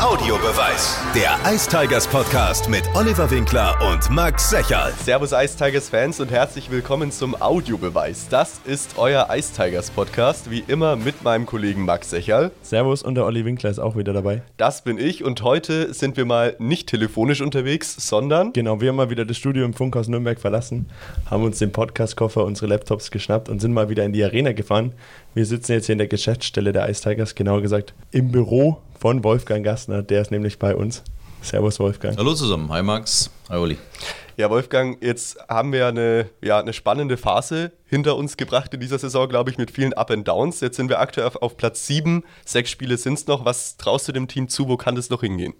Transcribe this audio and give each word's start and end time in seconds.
Audiobeweis. 0.00 0.96
Der 1.12 1.36
Ice 1.52 1.68
Tigers 1.68 2.06
Podcast 2.06 2.70
mit 2.70 2.84
Oliver 2.94 3.28
Winkler 3.32 3.76
und 3.90 4.08
Max 4.10 4.48
Secherl. 4.48 4.92
Servus 5.04 5.32
Ice 5.32 5.56
Tigers 5.56 5.88
Fans 5.88 6.20
und 6.20 6.30
herzlich 6.30 6.70
willkommen 6.70 7.10
zum 7.10 7.34
Audiobeweis. 7.34 8.28
Das 8.28 8.60
ist 8.64 8.96
euer 8.96 9.26
Ice 9.34 9.52
Tigers 9.52 9.90
Podcast, 9.90 10.52
wie 10.52 10.62
immer 10.68 10.94
mit 10.94 11.24
meinem 11.24 11.46
Kollegen 11.46 11.84
Max 11.84 12.10
Secherl. 12.10 12.52
Servus 12.62 13.02
und 13.02 13.16
der 13.16 13.24
Olli 13.24 13.44
Winkler 13.44 13.70
ist 13.70 13.80
auch 13.80 13.96
wieder 13.96 14.12
dabei. 14.12 14.42
Das 14.56 14.84
bin 14.84 14.98
ich 14.98 15.24
und 15.24 15.42
heute 15.42 15.92
sind 15.92 16.16
wir 16.16 16.26
mal 16.26 16.54
nicht 16.60 16.88
telefonisch 16.88 17.40
unterwegs, 17.40 17.96
sondern... 17.98 18.52
Genau, 18.52 18.80
wir 18.80 18.90
haben 18.90 18.96
mal 18.96 19.10
wieder 19.10 19.24
das 19.24 19.36
Studio 19.36 19.64
im 19.64 19.74
Funkhaus 19.74 20.06
Nürnberg 20.06 20.38
verlassen, 20.38 20.88
haben 21.28 21.42
uns 21.42 21.58
den 21.58 21.72
Podcastkoffer, 21.72 22.44
unsere 22.44 22.68
Laptops 22.68 23.10
geschnappt 23.10 23.48
und 23.48 23.60
sind 23.60 23.72
mal 23.72 23.88
wieder 23.88 24.04
in 24.04 24.12
die 24.12 24.22
Arena 24.22 24.52
gefahren. 24.52 24.92
Wir 25.34 25.44
sitzen 25.44 25.72
jetzt 25.72 25.86
hier 25.86 25.94
in 25.94 25.98
der 25.98 26.06
Geschäftsstelle 26.06 26.72
der 26.72 26.88
Ice 26.88 27.02
Tigers, 27.02 27.34
genauer 27.34 27.62
gesagt 27.62 27.94
im 28.12 28.30
Büro 28.30 28.80
von 28.98 29.22
Wolfgang 29.24 29.64
Gastner. 29.64 30.02
Der 30.02 30.22
ist 30.22 30.30
nämlich 30.30 30.58
bei 30.58 30.74
uns. 30.74 31.02
Servus, 31.40 31.78
Wolfgang. 31.78 32.18
Hallo 32.18 32.34
zusammen. 32.34 32.70
Hi, 32.72 32.82
Max. 32.82 33.30
Hi, 33.48 33.56
Olli. 33.56 33.78
Ja, 34.36 34.50
Wolfgang, 34.50 35.02
jetzt 35.02 35.36
haben 35.48 35.72
wir 35.72 35.88
eine, 35.88 36.30
ja, 36.42 36.60
eine 36.60 36.72
spannende 36.72 37.16
Phase 37.16 37.72
hinter 37.86 38.16
uns 38.16 38.36
gebracht 38.36 38.72
in 38.72 38.78
dieser 38.78 38.98
Saison, 38.98 39.28
glaube 39.28 39.50
ich, 39.50 39.58
mit 39.58 39.70
vielen 39.72 39.92
Up 39.94 40.12
and 40.12 40.26
Downs. 40.28 40.60
Jetzt 40.60 40.76
sind 40.76 40.88
wir 40.88 41.00
aktuell 41.00 41.26
auf, 41.26 41.36
auf 41.36 41.56
Platz 41.56 41.86
7. 41.88 42.22
Sechs 42.44 42.70
Spiele 42.70 42.96
sind 42.98 43.14
es 43.14 43.26
noch. 43.26 43.44
Was 43.44 43.76
traust 43.76 44.06
du 44.06 44.12
dem 44.12 44.28
Team 44.28 44.48
zu? 44.48 44.68
Wo 44.68 44.76
kann 44.76 44.94
das 44.94 45.10
noch 45.10 45.22
hingehen? 45.22 45.54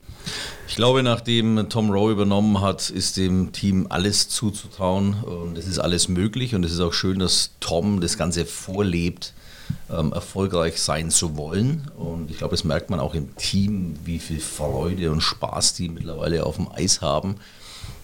Ich 0.69 0.77
glaube, 0.77 1.03
nachdem 1.03 1.69
Tom 1.69 1.91
Rowe 1.91 2.13
übernommen 2.13 2.61
hat, 2.61 2.91
ist 2.91 3.17
dem 3.17 3.51
Team 3.51 3.87
alles 3.89 4.29
zuzutrauen 4.29 5.15
und 5.25 5.59
es 5.59 5.67
ist 5.67 5.79
alles 5.81 6.09
möglich 6.09 6.55
und 6.55 6.65
es 6.65 6.73
ist 6.73 6.81
auch 6.81 6.93
schön, 6.93 7.19
dass 7.19 7.57
Tom 7.59 8.01
das 8.01 8.17
Ganze 8.17 8.47
vorlebt 8.47 9.35
ähm, 9.91 10.13
erfolgreich 10.13 10.81
sein 10.81 11.11
zu 11.11 11.37
wollen. 11.37 11.91
Und 11.97 12.31
ich 12.31 12.39
glaube, 12.39 12.55
das 12.55 12.65
merkt 12.65 12.91
man 12.91 13.01
auch 13.01 13.15
im 13.15 13.35
Team, 13.37 13.97
wie 14.05 14.19
viel 14.19 14.41
Freude 14.41 15.11
und 15.11 15.21
Spaß 15.21 15.75
die 15.75 15.89
mittlerweile 15.89 16.45
auf 16.45 16.57
dem 16.57 16.69
Eis 16.71 17.01
haben. 17.01 17.37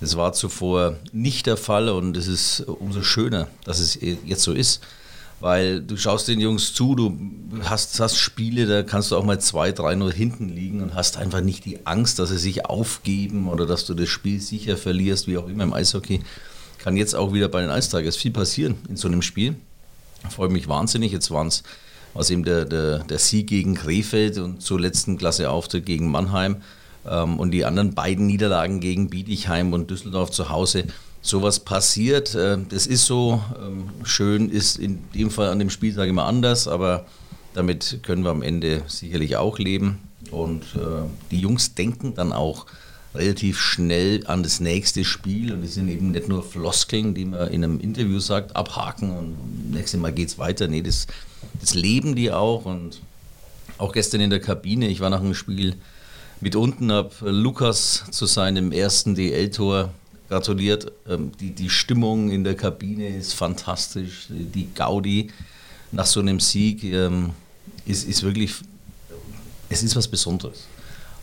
Das 0.00 0.16
war 0.16 0.32
zuvor 0.32 0.96
nicht 1.12 1.46
der 1.46 1.56
Fall 1.56 1.88
und 1.88 2.16
es 2.16 2.26
ist 2.26 2.60
umso 2.60 3.02
schöner, 3.02 3.48
dass 3.64 3.78
es 3.78 3.98
jetzt 4.00 4.42
so 4.42 4.52
ist. 4.52 4.80
Weil 5.40 5.82
du 5.82 5.96
schaust 5.96 6.28
den 6.28 6.40
Jungs 6.40 6.72
zu, 6.72 6.94
du 6.94 7.18
hast, 7.64 7.98
hast 8.00 8.16
Spiele, 8.16 8.66
da 8.66 8.82
kannst 8.82 9.10
du 9.10 9.16
auch 9.16 9.24
mal 9.24 9.40
2, 9.40 9.72
3 9.72 9.94
nur 9.96 10.12
hinten 10.12 10.48
liegen 10.48 10.80
und 10.80 10.94
hast 10.94 11.18
einfach 11.18 11.40
nicht 11.40 11.64
die 11.64 11.86
Angst, 11.86 12.18
dass 12.18 12.30
sie 12.30 12.38
sich 12.38 12.64
aufgeben 12.64 13.48
oder 13.48 13.66
dass 13.66 13.84
du 13.84 13.94
das 13.94 14.08
Spiel 14.08 14.40
sicher 14.40 14.76
verlierst, 14.76 15.26
wie 15.26 15.36
auch 15.36 15.48
immer 15.48 15.64
im 15.64 15.74
Eishockey. 15.74 16.20
Kann 16.78 16.96
jetzt 16.96 17.14
auch 17.14 17.32
wieder 17.32 17.48
bei 17.48 17.60
den 17.60 17.70
Eistagers 17.70 18.16
viel 18.16 18.30
passieren 18.30 18.76
in 18.88 18.96
so 18.96 19.08
einem 19.08 19.22
Spiel. 19.22 19.56
Freue 20.30 20.48
mich 20.48 20.68
wahnsinnig. 20.68 21.12
Jetzt 21.12 21.30
waren 21.30 21.48
es 21.48 21.62
was 22.14 22.30
eben 22.30 22.44
der, 22.44 22.64
der, 22.64 23.00
der 23.00 23.18
Sieg 23.18 23.48
gegen 23.48 23.74
Krefeld 23.74 24.38
und 24.38 24.62
zur 24.62 24.80
letzten 24.80 25.18
Klasse 25.18 25.50
Auftritt 25.50 25.84
gegen 25.84 26.10
Mannheim 26.10 26.62
ähm, 27.06 27.38
und 27.38 27.50
die 27.50 27.64
anderen 27.64 27.94
beiden 27.94 28.26
Niederlagen 28.26 28.80
gegen 28.80 29.10
Bietigheim 29.10 29.72
und 29.72 29.90
Düsseldorf 29.90 30.30
zu 30.30 30.48
Hause. 30.48 30.84
Sowas 31.20 31.60
passiert, 31.60 32.34
äh, 32.34 32.58
das 32.68 32.86
ist 32.86 33.06
so. 33.06 33.42
Ähm, 33.60 33.90
schön 34.04 34.48
ist 34.48 34.78
in 34.78 35.00
dem 35.14 35.30
Fall 35.30 35.48
an 35.48 35.58
dem 35.58 35.70
Spieltag 35.70 36.08
immer 36.08 36.24
anders, 36.24 36.68
aber 36.68 37.06
damit 37.52 38.00
können 38.02 38.24
wir 38.24 38.30
am 38.30 38.42
Ende 38.42 38.82
sicherlich 38.86 39.36
auch 39.36 39.58
leben. 39.58 40.00
Und 40.30 40.62
äh, 40.76 41.08
die 41.30 41.38
Jungs 41.38 41.74
denken 41.74 42.14
dann 42.14 42.32
auch 42.32 42.66
relativ 43.14 43.60
schnell 43.60 44.26
an 44.26 44.42
das 44.42 44.60
nächste 44.60 45.04
Spiel 45.04 45.52
und 45.52 45.64
es 45.64 45.74
sind 45.74 45.88
eben 45.88 46.10
nicht 46.10 46.28
nur 46.28 46.42
Floskeln, 46.42 47.14
die 47.14 47.24
man 47.24 47.48
in 47.48 47.62
einem 47.62 47.80
Interview 47.80 48.18
sagt, 48.18 48.56
abhaken 48.56 49.16
und 49.16 49.70
nächstes 49.70 50.00
Mal 50.00 50.12
geht 50.12 50.28
es 50.28 50.38
weiter. 50.38 50.66
Nee, 50.66 50.82
das, 50.82 51.06
das 51.60 51.74
leben 51.74 52.16
die 52.16 52.32
auch 52.32 52.64
und 52.64 53.00
auch 53.78 53.92
gestern 53.92 54.20
in 54.20 54.30
der 54.30 54.40
Kabine, 54.40 54.88
ich 54.88 55.00
war 55.00 55.10
nach 55.10 55.20
einem 55.20 55.34
Spiel 55.34 55.76
mit 56.40 56.56
unten, 56.56 56.90
habe 56.90 57.12
Lukas 57.30 58.04
zu 58.10 58.26
seinem 58.26 58.72
ersten 58.72 59.14
DL-Tor 59.14 59.94
gratuliert. 60.28 60.92
Ähm, 61.08 61.32
die, 61.38 61.50
die 61.50 61.70
Stimmung 61.70 62.30
in 62.30 62.44
der 62.44 62.54
Kabine 62.54 63.16
ist 63.16 63.34
fantastisch, 63.34 64.26
die 64.28 64.68
Gaudi 64.74 65.30
nach 65.92 66.06
so 66.06 66.20
einem 66.20 66.40
Sieg 66.40 66.82
ähm, 66.84 67.30
ist, 67.86 68.08
ist 68.08 68.22
wirklich, 68.22 68.54
es 69.68 69.82
ist 69.82 69.94
was 69.94 70.08
Besonderes. 70.08 70.66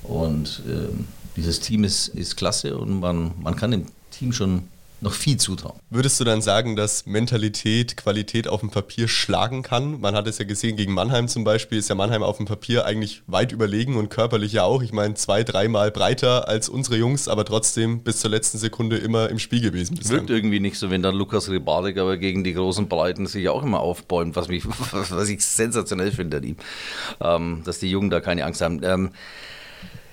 Und 0.03 0.61
ähm, 0.67 1.07
dieses 1.35 1.59
Team 1.59 1.83
ist, 1.83 2.09
ist 2.09 2.37
klasse 2.37 2.77
und 2.77 2.99
man, 2.99 3.31
man 3.41 3.55
kann 3.55 3.71
dem 3.71 3.85
Team 4.11 4.33
schon 4.33 4.63
noch 5.01 5.13
viel 5.13 5.37
zutrauen. 5.37 5.79
Würdest 5.89 6.19
du 6.19 6.23
dann 6.23 6.41
sagen, 6.41 6.75
dass 6.75 7.07
Mentalität 7.07 7.97
Qualität 7.97 8.47
auf 8.47 8.59
dem 8.59 8.69
Papier 8.69 9.07
schlagen 9.07 9.63
kann? 9.63 9.99
Man 9.99 10.15
hat 10.15 10.27
es 10.27 10.37
ja 10.37 10.45
gesehen 10.45 10.77
gegen 10.77 10.93
Mannheim 10.93 11.27
zum 11.27 11.43
Beispiel, 11.43 11.79
ist 11.79 11.89
ja 11.89 11.95
Mannheim 11.95 12.21
auf 12.21 12.37
dem 12.37 12.45
Papier 12.45 12.85
eigentlich 12.85 13.23
weit 13.25 13.51
überlegen 13.51 13.97
und 13.97 14.09
körperlich 14.09 14.53
ja 14.53 14.63
auch. 14.63 14.83
Ich 14.83 14.93
meine, 14.93 15.15
zwei, 15.15 15.43
dreimal 15.43 15.89
breiter 15.91 16.47
als 16.47 16.69
unsere 16.69 16.97
Jungs, 16.97 17.27
aber 17.27 17.45
trotzdem 17.45 18.03
bis 18.03 18.19
zur 18.19 18.29
letzten 18.29 18.59
Sekunde 18.59 18.97
immer 18.97 19.29
im 19.29 19.39
Spiel 19.39 19.61
gewesen. 19.61 19.95
Bislang. 19.95 20.19
Wirkt 20.19 20.29
irgendwie 20.29 20.59
nicht 20.59 20.77
so, 20.77 20.91
wenn 20.91 21.01
dann 21.01 21.15
Lukas 21.15 21.49
Ribarik 21.49 21.97
aber 21.97 22.17
gegen 22.17 22.43
die 22.43 22.53
großen 22.53 22.87
Breiten 22.87 23.25
sich 23.25 23.49
auch 23.49 23.63
immer 23.63 23.79
aufbäumt, 23.79 24.35
was, 24.35 24.49
mich, 24.49 24.63
was 24.91 25.29
ich 25.29 25.43
sensationell 25.43 26.11
finde 26.11 26.37
an 26.37 26.43
ihm, 26.43 26.55
ähm, 27.19 27.61
dass 27.65 27.79
die 27.79 27.89
Jungen 27.89 28.11
da 28.11 28.19
keine 28.19 28.45
Angst 28.45 28.61
haben. 28.61 28.81
Ähm, 28.83 29.09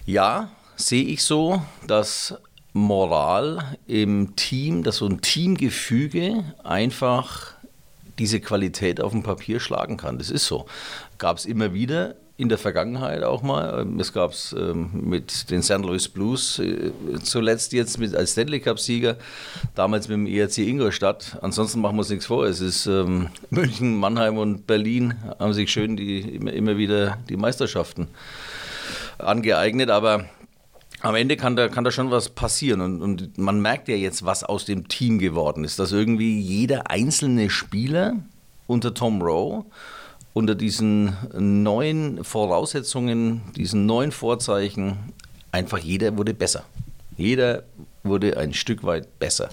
ja, 0.07 0.51
sehe 0.79 1.05
ich 1.05 1.23
so, 1.23 1.61
dass 1.87 2.35
Moral 2.73 3.77
im 3.87 4.37
Team, 4.37 4.83
dass 4.85 4.97
so 4.97 5.07
ein 5.07 5.21
Teamgefüge 5.21 6.45
einfach 6.65 7.55
diese 8.19 8.41
Qualität 8.41 9.01
auf 9.01 9.13
dem 9.13 9.23
Papier 9.23 9.61
schlagen 9.61 9.97
kann. 9.97 10.19
Das 10.19 10.31
ist 10.31 10.47
so. 10.47 10.67
Gab 11.19 11.37
es 11.39 11.45
immer 11.45 11.75
wieder 11.75 12.15
in 12.37 12.49
der 12.49 12.59
Vergangenheit 12.59 13.25
auch 13.25 13.43
mal. 13.43 13.85
Es 13.99 14.13
gab 14.13 14.31
es 14.31 14.55
ähm, 14.57 14.91
mit 14.93 15.51
den 15.51 15.61
St. 15.61 15.79
Louis 15.79 16.09
Blues 16.09 16.61
äh, 16.61 16.93
zuletzt 17.23 17.73
jetzt 17.73 17.99
mit, 17.99 18.15
als 18.15 18.33
Stanley 18.33 18.61
Cup-Sieger, 18.61 19.17
damals 19.75 20.07
mit 20.07 20.17
dem 20.17 20.27
ERC 20.27 20.59
Ingolstadt. 20.59 21.37
Ansonsten 21.43 21.81
machen 21.81 21.97
wir 21.97 22.01
uns 22.01 22.11
nichts 22.11 22.27
vor. 22.27 22.47
Es 22.47 22.61
ist 22.61 22.87
ähm, 22.87 23.29
München, 23.51 23.97
Mannheim 23.97 24.39
und 24.39 24.69
Berlin 24.69 25.15
haben 25.41 25.53
sich 25.53 25.73
schön 25.73 25.97
die, 25.97 26.21
immer, 26.21 26.53
immer 26.53 26.77
wieder 26.77 27.19
die 27.29 27.37
Meisterschaften 27.37 28.07
angeeignet. 29.19 29.91
Aber 29.91 30.27
am 31.01 31.15
Ende 31.15 31.37
kann 31.37 31.57
da, 31.57 31.69
kann 31.69 31.85
da 31.85 31.91
schon 31.91 32.11
was 32.11 32.29
passieren. 32.29 32.81
Und, 32.81 33.03
und 33.03 33.39
man 33.39 33.61
merkt 33.61 33.89
ja 33.89 33.97
jetzt, 33.97 34.25
was 34.25 34.45
aus 34.45 34.65
dem 34.65 34.89
Team 34.89 35.19
geworden 35.19 35.65
ist. 35.65 35.79
Dass 35.79 35.93
irgendwie 35.93 36.41
jeder 36.41 36.91
einzelne 36.91 37.51
Spieler 37.51 38.15
unter 38.67 38.95
Tom 38.95 39.23
Rowe 39.23 39.65
unter 40.39 40.55
diesen 40.55 41.17
neuen 41.37 42.23
Voraussetzungen, 42.23 43.43
diesen 43.57 43.87
neuen 43.87 44.13
Vorzeichen, 44.13 44.97
einfach 45.51 45.79
jeder 45.79 46.17
wurde 46.17 46.33
besser. 46.33 46.65
Jeder 47.17 47.65
wurde 48.05 48.37
ein 48.37 48.55
Stück 48.55 48.85
weit 48.85 49.19
besser. 49.19 49.49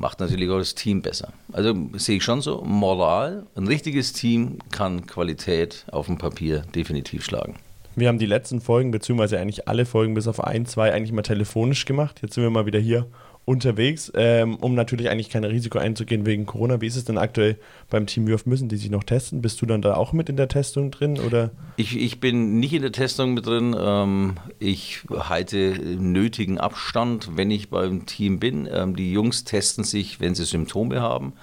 Macht 0.00 0.18
natürlich 0.18 0.50
auch 0.50 0.58
das 0.58 0.74
Team 0.74 1.02
besser. 1.02 1.32
Also 1.52 1.74
sehe 1.96 2.16
ich 2.16 2.24
schon 2.24 2.40
so, 2.40 2.62
Moral, 2.62 3.46
ein 3.54 3.68
richtiges 3.68 4.12
Team 4.12 4.58
kann 4.72 5.06
Qualität 5.06 5.84
auf 5.92 6.06
dem 6.06 6.18
Papier 6.18 6.64
definitiv 6.74 7.24
schlagen. 7.24 7.54
Wir 7.96 8.08
haben 8.08 8.18
die 8.18 8.26
letzten 8.26 8.60
Folgen, 8.60 8.90
beziehungsweise 8.90 9.38
eigentlich 9.38 9.68
alle 9.68 9.86
Folgen 9.86 10.14
bis 10.14 10.26
auf 10.26 10.42
ein, 10.42 10.66
zwei 10.66 10.92
eigentlich 10.92 11.12
mal 11.12 11.22
telefonisch 11.22 11.84
gemacht. 11.84 12.20
Jetzt 12.22 12.34
sind 12.34 12.42
wir 12.42 12.50
mal 12.50 12.66
wieder 12.66 12.80
hier 12.80 13.06
unterwegs, 13.44 14.10
ähm, 14.14 14.56
um 14.56 14.74
natürlich 14.74 15.10
eigentlich 15.10 15.28
kein 15.28 15.44
Risiko 15.44 15.78
einzugehen 15.78 16.24
wegen 16.24 16.46
Corona. 16.46 16.80
Wie 16.80 16.86
ist 16.86 16.96
es 16.96 17.04
denn 17.04 17.18
aktuell 17.18 17.58
beim 17.90 18.06
Team 18.06 18.26
Würf? 18.26 18.46
Müssen 18.46 18.68
die 18.68 18.76
sich 18.76 18.90
noch 18.90 19.04
testen? 19.04 19.42
Bist 19.42 19.60
du 19.60 19.66
dann 19.66 19.82
da 19.82 19.94
auch 19.94 20.12
mit 20.12 20.28
in 20.30 20.36
der 20.36 20.48
Testung 20.48 20.90
drin? 20.90 21.18
Oder? 21.18 21.50
Ich, 21.76 21.96
ich 21.98 22.20
bin 22.20 22.58
nicht 22.58 22.72
in 22.72 22.82
der 22.82 22.92
Testung 22.92 23.34
mit 23.34 23.46
drin. 23.46 23.76
Ähm, 23.78 24.36
ich 24.58 25.02
halte 25.10 25.78
nötigen 25.98 26.58
Abstand, 26.58 27.36
wenn 27.36 27.50
ich 27.50 27.68
beim 27.68 28.06
Team 28.06 28.40
bin. 28.40 28.66
Ähm, 28.72 28.96
die 28.96 29.12
Jungs 29.12 29.44
testen 29.44 29.84
sich, 29.84 30.20
wenn 30.20 30.34
sie 30.34 30.44
Symptome 30.44 31.02
haben. 31.02 31.34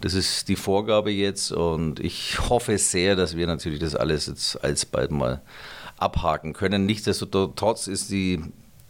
Das 0.00 0.14
ist 0.14 0.48
die 0.48 0.56
Vorgabe 0.56 1.10
jetzt 1.10 1.52
und 1.52 2.00
ich 2.00 2.38
hoffe 2.48 2.78
sehr, 2.78 3.16
dass 3.16 3.36
wir 3.36 3.46
natürlich 3.46 3.80
das 3.80 3.94
alles 3.94 4.26
jetzt 4.26 4.64
alsbald 4.64 5.10
mal 5.10 5.42
abhaken 5.98 6.54
können. 6.54 6.86
Nichtsdestotrotz 6.86 7.86
ist 7.86 8.10
die, 8.10 8.40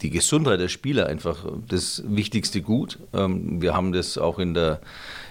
die 0.02 0.10
Gesundheit 0.10 0.60
der 0.60 0.68
Spieler 0.68 1.06
einfach 1.06 1.44
das 1.66 2.02
wichtigste 2.06 2.62
Gut. 2.62 2.98
Ähm, 3.12 3.60
wir 3.60 3.74
haben 3.74 3.92
das 3.92 4.18
auch 4.18 4.38
in 4.38 4.54
der, 4.54 4.80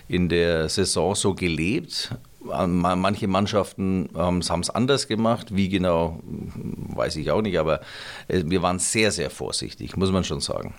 in 0.10 0.28
der 0.28 0.68
Saison 0.68 1.16
so 1.16 1.34
gelebt. 1.34 2.14
Manche 2.42 3.28
Mannschaften 3.28 4.10
haben 4.16 4.40
es 4.40 4.70
anders 4.70 5.08
gemacht. 5.08 5.56
Wie 5.56 5.70
genau, 5.70 6.20
weiß 6.24 7.16
ich 7.18 7.32
auch 7.32 7.42
nicht, 7.42 7.58
aber 7.58 7.82
äh, 8.28 8.44
wir 8.46 8.62
waren 8.62 8.80
sehr, 8.80 9.12
sehr 9.12 9.30
vorsichtig, 9.30 9.96
muss 9.96 10.12
man 10.12 10.26
schon 10.26 10.42
sagen. 10.42 10.74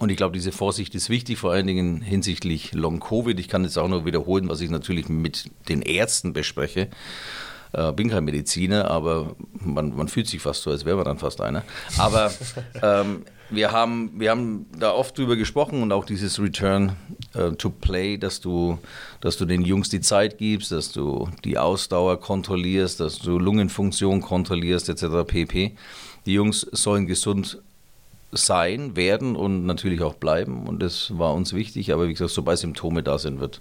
Und 0.00 0.10
ich 0.10 0.16
glaube, 0.16 0.32
diese 0.32 0.52
Vorsicht 0.52 0.94
ist 0.94 1.10
wichtig, 1.10 1.38
vor 1.38 1.52
allen 1.52 1.66
Dingen 1.66 2.00
hinsichtlich 2.00 2.72
Long-Covid. 2.72 3.38
Ich 3.38 3.48
kann 3.48 3.64
jetzt 3.64 3.78
auch 3.78 3.88
noch 3.88 4.04
wiederholen, 4.04 4.48
was 4.48 4.60
ich 4.60 4.70
natürlich 4.70 5.08
mit 5.08 5.50
den 5.68 5.82
Ärzten 5.82 6.32
bespreche. 6.32 6.88
Äh, 7.72 7.92
bin 7.92 8.10
kein 8.10 8.24
Mediziner, 8.24 8.90
aber 8.90 9.34
man, 9.52 9.94
man, 9.96 10.08
fühlt 10.08 10.28
sich 10.28 10.42
fast 10.42 10.62
so, 10.62 10.70
als 10.70 10.84
wäre 10.84 10.96
man 10.96 11.06
dann 11.06 11.18
fast 11.18 11.40
einer. 11.40 11.62
Aber 11.98 12.30
ähm, 12.82 13.24
wir, 13.48 13.72
haben, 13.72 14.12
wir 14.18 14.30
haben 14.30 14.66
da 14.78 14.92
oft 14.92 15.16
drüber 15.16 15.36
gesprochen 15.36 15.82
und 15.82 15.92
auch 15.92 16.04
dieses 16.04 16.38
Return 16.38 16.96
äh, 17.34 17.52
to 17.52 17.70
play, 17.70 18.18
dass 18.18 18.40
du, 18.40 18.78
dass 19.20 19.38
du 19.38 19.46
den 19.46 19.62
Jungs 19.62 19.88
die 19.88 20.00
Zeit 20.00 20.36
gibst, 20.36 20.70
dass 20.70 20.92
du 20.92 21.28
die 21.44 21.56
Ausdauer 21.56 22.20
kontrollierst, 22.20 23.00
dass 23.00 23.18
du 23.18 23.38
Lungenfunktion 23.38 24.20
kontrollierst, 24.20 24.90
etc. 24.90 25.26
pp. 25.26 25.74
Die 26.26 26.34
Jungs 26.34 26.60
sollen 26.72 27.06
gesund 27.06 27.58
sein, 28.32 28.96
werden 28.96 29.36
und 29.36 29.66
natürlich 29.66 30.02
auch 30.02 30.14
bleiben. 30.14 30.66
Und 30.66 30.82
das 30.82 31.16
war 31.18 31.34
uns 31.34 31.52
wichtig. 31.52 31.92
Aber 31.92 32.08
wie 32.08 32.12
gesagt, 32.12 32.30
sobald 32.30 32.58
Symptome 32.58 33.02
da 33.02 33.18
sind, 33.18 33.38
wird, 33.40 33.60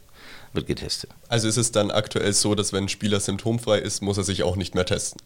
wird 0.53 0.65
getestet. 0.65 1.11
Also 1.27 1.47
ist 1.47 1.57
es 1.57 1.71
dann 1.71 1.91
aktuell 1.91 2.33
so, 2.33 2.55
dass 2.55 2.73
wenn 2.73 2.85
ein 2.85 2.89
Spieler 2.89 3.19
symptomfrei 3.19 3.79
ist, 3.79 4.01
muss 4.01 4.17
er 4.17 4.23
sich 4.23 4.43
auch 4.43 4.55
nicht 4.55 4.73
mehr 4.73 4.85
testen? 4.85 5.21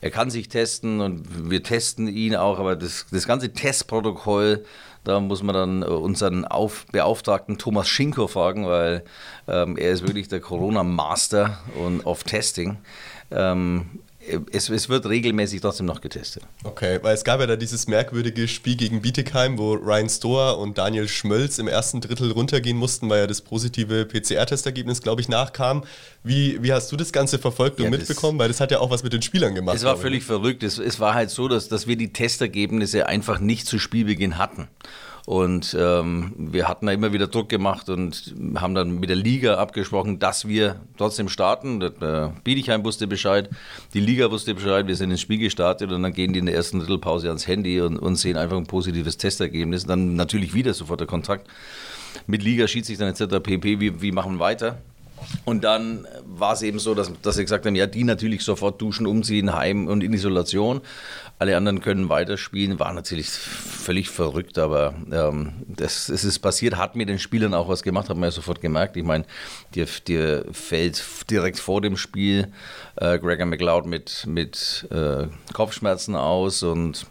Er 0.00 0.10
kann 0.10 0.30
sich 0.30 0.48
testen 0.48 1.00
und 1.00 1.50
wir 1.50 1.62
testen 1.62 2.08
ihn 2.08 2.34
auch, 2.34 2.58
aber 2.58 2.74
das, 2.74 3.06
das 3.12 3.28
ganze 3.28 3.52
Testprotokoll, 3.52 4.64
da 5.04 5.20
muss 5.20 5.44
man 5.44 5.54
dann 5.54 5.82
unseren 5.84 6.44
Auf 6.44 6.86
Beauftragten 6.90 7.58
Thomas 7.58 7.86
Schinko 7.86 8.26
fragen, 8.26 8.66
weil 8.66 9.04
ähm, 9.46 9.76
er 9.76 9.92
ist 9.92 10.02
wirklich 10.02 10.26
der 10.26 10.40
Corona-Master 10.40 11.60
of 12.04 12.24
Testing. 12.24 12.78
Ähm, 13.30 14.00
es, 14.52 14.68
es, 14.68 14.88
wird 14.88 15.06
regelmäßig 15.06 15.60
trotzdem 15.60 15.86
noch 15.86 16.00
getestet. 16.00 16.44
Okay, 16.64 16.98
weil 17.02 17.14
es 17.14 17.24
gab 17.24 17.40
ja 17.40 17.46
da 17.46 17.56
dieses 17.56 17.86
merkwürdige 17.86 18.46
Spiel 18.48 18.76
gegen 18.76 19.02
Bietigheim, 19.02 19.58
wo 19.58 19.74
Ryan 19.74 20.08
Stoer 20.08 20.58
und 20.58 20.78
Daniel 20.78 21.08
Schmölz 21.08 21.58
im 21.58 21.68
ersten 21.68 22.00
Drittel 22.00 22.30
runtergehen 22.30 22.76
mussten, 22.76 23.10
weil 23.10 23.20
ja 23.20 23.26
das 23.26 23.40
positive 23.40 24.06
PCR-Testergebnis, 24.06 25.02
glaube 25.02 25.20
ich, 25.20 25.28
nachkam. 25.28 25.84
Wie, 26.22 26.62
wie 26.62 26.72
hast 26.72 26.92
du 26.92 26.96
das 26.96 27.12
Ganze 27.12 27.38
verfolgt 27.38 27.78
und 27.78 27.84
ja, 27.84 27.90
mitbekommen? 27.90 28.38
Weil 28.38 28.48
das 28.48 28.60
hat 28.60 28.70
ja 28.70 28.78
auch 28.78 28.90
was 28.90 29.02
mit 29.02 29.12
den 29.12 29.22
Spielern 29.22 29.54
gemacht. 29.54 29.76
Es 29.76 29.84
war 29.84 29.96
völlig 29.96 30.22
verrückt. 30.22 30.62
Es, 30.62 30.78
es 30.78 31.00
war 31.00 31.14
halt 31.14 31.30
so, 31.30 31.48
dass, 31.48 31.68
dass 31.68 31.86
wir 31.86 31.96
die 31.96 32.12
Testergebnisse 32.12 33.06
einfach 33.06 33.40
nicht 33.40 33.66
zu 33.66 33.78
Spielbeginn 33.78 34.38
hatten. 34.38 34.68
Und 35.24 35.76
ähm, 35.78 36.32
wir 36.36 36.66
hatten 36.66 36.86
da 36.86 36.92
immer 36.92 37.12
wieder 37.12 37.28
Druck 37.28 37.48
gemacht 37.48 37.88
und 37.88 38.34
haben 38.56 38.74
dann 38.74 38.98
mit 38.98 39.08
der 39.08 39.16
Liga 39.16 39.56
abgesprochen, 39.56 40.18
dass 40.18 40.48
wir 40.48 40.76
trotzdem 40.98 41.28
starten. 41.28 41.78
Der, 41.78 42.32
Bietigheim 42.42 42.84
wusste 42.84 43.06
Bescheid, 43.06 43.48
die 43.94 44.00
Liga 44.00 44.30
wusste 44.32 44.54
Bescheid, 44.54 44.88
wir 44.88 44.96
sind 44.96 45.12
ins 45.12 45.20
Spiel 45.20 45.38
gestartet 45.38 45.92
und 45.92 46.02
dann 46.02 46.12
gehen 46.12 46.32
die 46.32 46.40
in 46.40 46.46
der 46.46 46.56
ersten 46.56 46.80
Drittelpause 46.80 47.28
ans 47.28 47.46
Handy 47.46 47.80
und, 47.80 47.98
und 47.98 48.16
sehen 48.16 48.36
einfach 48.36 48.56
ein 48.56 48.66
positives 48.66 49.16
Testergebnis. 49.16 49.86
Dann 49.86 50.16
natürlich 50.16 50.54
wieder 50.54 50.74
sofort 50.74 50.98
der 50.98 51.06
Kontakt 51.06 51.48
mit 52.26 52.42
Liga, 52.42 52.66
Schiedsrichter 52.66 53.06
etc. 53.06 53.40
pp. 53.40 53.78
Wie, 53.78 54.02
wie 54.02 54.12
machen 54.12 54.34
wir 54.34 54.40
weiter? 54.40 54.78
Und 55.44 55.64
dann 55.64 56.06
war 56.26 56.54
es 56.54 56.62
eben 56.62 56.78
so, 56.78 56.94
dass, 56.94 57.12
dass 57.22 57.36
sie 57.36 57.42
gesagt 57.42 57.66
haben, 57.66 57.74
ja, 57.74 57.86
die 57.86 58.04
natürlich 58.04 58.42
sofort 58.42 58.80
duschen, 58.80 59.06
umziehen, 59.06 59.54
heim 59.54 59.86
und 59.86 60.02
in 60.02 60.12
Isolation. 60.12 60.80
Alle 61.42 61.56
anderen 61.56 61.80
können 61.80 62.08
weiterspielen. 62.08 62.78
War 62.78 62.92
natürlich 62.92 63.28
völlig 63.28 64.10
verrückt, 64.10 64.58
aber 64.58 64.94
ähm, 65.10 65.54
das, 65.66 66.06
das 66.06 66.22
ist 66.22 66.38
passiert, 66.38 66.76
hat 66.76 66.94
mir 66.94 67.04
den 67.04 67.18
Spielern 67.18 67.52
auch 67.52 67.68
was 67.68 67.82
gemacht, 67.82 68.08
hat 68.08 68.16
man 68.16 68.28
ja 68.28 68.30
sofort 68.30 68.60
gemerkt. 68.60 68.96
Ich 68.96 69.02
meine, 69.02 69.24
dir, 69.74 69.88
dir 70.06 70.44
fällt 70.52 71.02
direkt 71.28 71.58
vor 71.58 71.80
dem 71.80 71.96
Spiel 71.96 72.52
äh, 72.94 73.18
Gregor 73.18 73.46
McLeod 73.46 73.86
mit, 73.86 74.24
mit 74.28 74.86
äh, 74.92 75.26
Kopfschmerzen 75.52 76.14
aus 76.14 76.62
und 76.62 77.06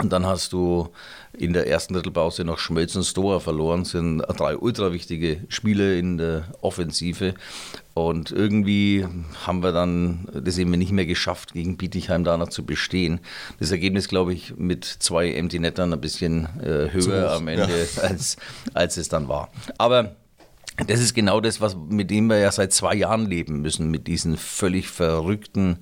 und 0.00 0.12
dann 0.12 0.26
hast 0.26 0.52
du 0.52 0.90
in 1.32 1.52
der 1.52 1.66
ersten 1.66 1.94
Drittelpause 1.94 2.44
noch 2.44 2.58
Schmelz 2.58 2.94
und 2.94 3.02
Stoa 3.02 3.40
verloren, 3.40 3.84
sind 3.84 4.20
drei 4.20 4.56
ultra 4.56 4.92
wichtige 4.92 5.40
Spiele 5.48 5.98
in 5.98 6.18
der 6.18 6.44
Offensive. 6.60 7.34
Und 8.06 8.30
irgendwie 8.30 9.04
haben 9.44 9.62
wir 9.62 9.72
dann 9.72 10.28
das 10.32 10.56
eben 10.56 10.70
nicht 10.70 10.92
mehr 10.92 11.04
geschafft, 11.04 11.52
gegen 11.52 11.76
Bietigheim 11.76 12.22
da 12.22 12.36
noch 12.36 12.48
zu 12.48 12.64
bestehen. 12.64 13.18
Das 13.58 13.72
Ergebnis, 13.72 14.06
glaube 14.06 14.32
ich, 14.32 14.54
mit 14.56 14.84
zwei 14.84 15.32
Empty 15.32 15.58
Nettern 15.58 15.92
ein 15.92 16.00
bisschen 16.00 16.46
äh, 16.60 16.92
höher 16.92 17.32
am 17.32 17.48
Ende, 17.48 17.68
ja. 17.68 18.02
als, 18.08 18.36
als 18.72 18.96
es 18.98 19.08
dann 19.08 19.26
war. 19.26 19.50
Aber 19.78 20.14
das 20.86 21.00
ist 21.00 21.14
genau 21.14 21.40
das, 21.40 21.60
was, 21.60 21.76
mit 21.76 22.10
dem 22.10 22.28
wir 22.28 22.38
ja 22.38 22.52
seit 22.52 22.72
zwei 22.72 22.94
Jahren 22.94 23.26
leben 23.26 23.62
müssen, 23.62 23.90
mit 23.90 24.06
diesen 24.06 24.36
völlig 24.36 24.88
verrückten 24.88 25.78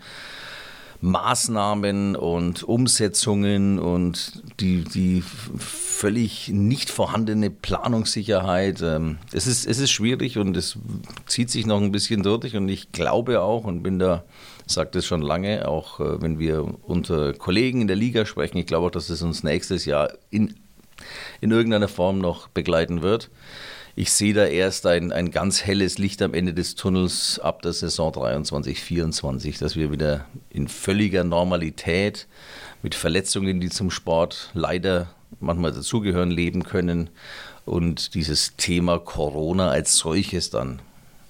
Maßnahmen 1.01 2.17
und 2.17 2.63
Umsetzungen 2.63 3.79
und 3.79 4.43
die, 4.61 4.85
die 4.85 5.23
völlig 5.23 6.49
nicht 6.49 6.91
vorhandene 6.91 7.51
Planungssicherheit. 7.51 8.83
Ähm, 8.83 9.19
es 9.33 9.47
ist, 9.47 9.67
es 9.67 9.79
ist 9.79 9.91
schwierig 9.91 10.39
und 10.39 10.57
es 10.57 10.79
zieht 11.27 11.51
sich 11.51 11.67
noch 11.67 11.81
ein 11.81 11.93
bisschen 11.93 12.23
durch 12.23 12.57
und 12.57 12.69
ich 12.69 12.93
glaube 12.93 13.43
auch 13.43 13.65
und 13.65 13.83
bin 13.83 13.99
da, 13.99 14.25
sage 14.67 14.91
das 14.93 15.07
schon 15.07 15.23
lange, 15.23 15.69
auch 15.69 16.01
äh, 16.01 16.21
wenn 16.23 16.39
wir 16.39 16.67
unter 16.83 17.33
Kollegen 17.35 17.83
in 17.83 17.87
der 17.89 17.97
Liga 17.97 18.27
sprechen, 18.27 18.59
ich 18.59 18.67
glaube 18.67 18.87
auch, 18.87 18.91
dass 18.91 19.11
es 19.11 19.23
uns 19.23 19.43
nächstes 19.43 19.85
Jahr 19.85 20.13
in, 20.31 20.55
in 21.41 21.51
irgendeiner 21.51 21.89
Form 21.89 22.19
noch 22.19 22.49
begleiten 22.49 23.03
wird 23.03 23.31
ich 23.99 24.13
sehe 24.13 24.35
da 24.35 24.45
erst 24.45 24.85
ein, 24.85 25.11
ein 25.11 25.31
ganz 25.31 25.65
helles 25.65 25.97
Licht 25.97 26.21
am 26.21 26.35
Ende 26.35 26.53
des 26.53 26.75
Tunnels 26.75 27.39
ab 27.39 27.63
der 27.63 27.73
Saison 27.73 28.13
23, 28.13 28.79
24, 28.79 29.59
dass 29.59 29.75
wir 29.75 29.91
wieder 29.91 30.27
in 30.51 30.69
völliger 30.69 31.25
Normalität 31.25 32.29
mit 32.83 32.95
Verletzungen, 32.95 33.59
die 33.59 33.71
zum 33.71 33.91
Sport 33.91 34.51
leider 34.53 35.09
manchmal 35.41 35.73
dazugehören, 35.73 36.31
leben 36.31 36.63
können. 36.65 37.09
Und 37.65 38.15
dieses 38.15 38.55
Thema 38.57 38.99
Corona 38.99 39.71
als 39.71 39.97
solches 39.97 40.51
dann 40.51 40.81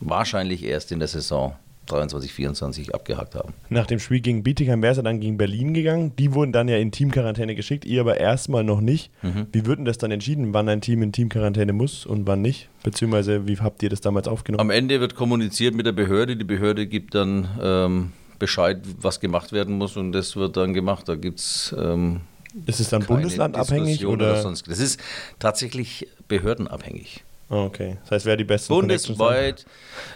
wahrscheinlich 0.01 0.65
erst 0.65 0.91
in 0.91 0.99
der 0.99 1.09
Saison 1.09 1.55
23, 1.87 2.33
24 2.33 2.94
abgehakt 2.94 3.35
haben. 3.35 3.55
Nach 3.69 3.87
dem 3.87 3.99
Spiel 3.99 4.21
gegen 4.21 4.43
Bietigheim 4.43 4.83
wäre 4.83 4.94
es 4.94 5.03
dann 5.03 5.21
gegen 5.21 5.38
Berlin 5.38 5.75
gegangen. 5.75 6.15
Die 6.17 6.35
wurden 6.35 6.53
dann 6.53 6.69
ja 6.69 6.77
in 6.77 6.93
Teamquarantäne 6.93 7.55
geschickt, 7.55 7.85
ihr 7.85 8.00
aber 8.00 8.19
erstmal 8.19 8.65
noch 8.65 8.81
nicht. 8.81 9.11
Mhm. 9.23 9.47
Wie 9.53 9.67
wird 9.67 9.79
denn 9.79 9.85
das 9.85 9.99
dann 9.99 10.11
entschieden, 10.11 10.53
wann 10.53 10.69
ein 10.69 10.81
Team 10.81 11.03
in 11.03 11.12
Teamquarantäne 11.12 11.73
muss 11.73 12.06
und 12.06 12.27
wann 12.27 12.43
nicht? 12.43 12.69
Beziehungsweise 12.83 13.47
wie 13.47 13.56
habt 13.59 13.83
ihr 13.83 13.88
das 13.88 14.00
damals 14.00 14.29
aufgenommen? 14.29 14.61
Am 14.61 14.71
Ende 14.71 15.00
wird 15.00 15.15
kommuniziert 15.15 15.75
mit 15.75 15.87
der 15.87 15.93
Behörde. 15.93 16.37
Die 16.37 16.44
Behörde 16.44 16.87
gibt 16.87 17.15
dann 17.15 17.49
ähm, 17.61 18.12
Bescheid, 18.39 18.81
was 19.00 19.21
gemacht 19.21 19.53
werden 19.53 19.77
muss 19.77 19.97
und 19.97 20.12
das 20.12 20.37
wird 20.37 20.56
dann 20.56 20.75
gemacht. 20.75 21.09
Da 21.09 21.15
gibt 21.15 21.39
es. 21.41 21.75
Ähm, 21.79 22.21
ist 22.65 22.81
es 22.81 22.89
dann 22.89 23.05
bundeslandabhängig 23.05 24.06
oder? 24.06 24.32
oder 24.32 24.43
sonst? 24.43 24.69
Das 24.69 24.79
ist 24.79 24.99
tatsächlich 25.39 26.09
behördenabhängig. 26.27 27.23
Ah, 27.48 27.64
okay. 27.64 27.98
Das 28.02 28.10
heißt, 28.10 28.26
wer 28.26 28.37
die 28.37 28.44
besten 28.44 28.75
Bundesweit 28.75 29.66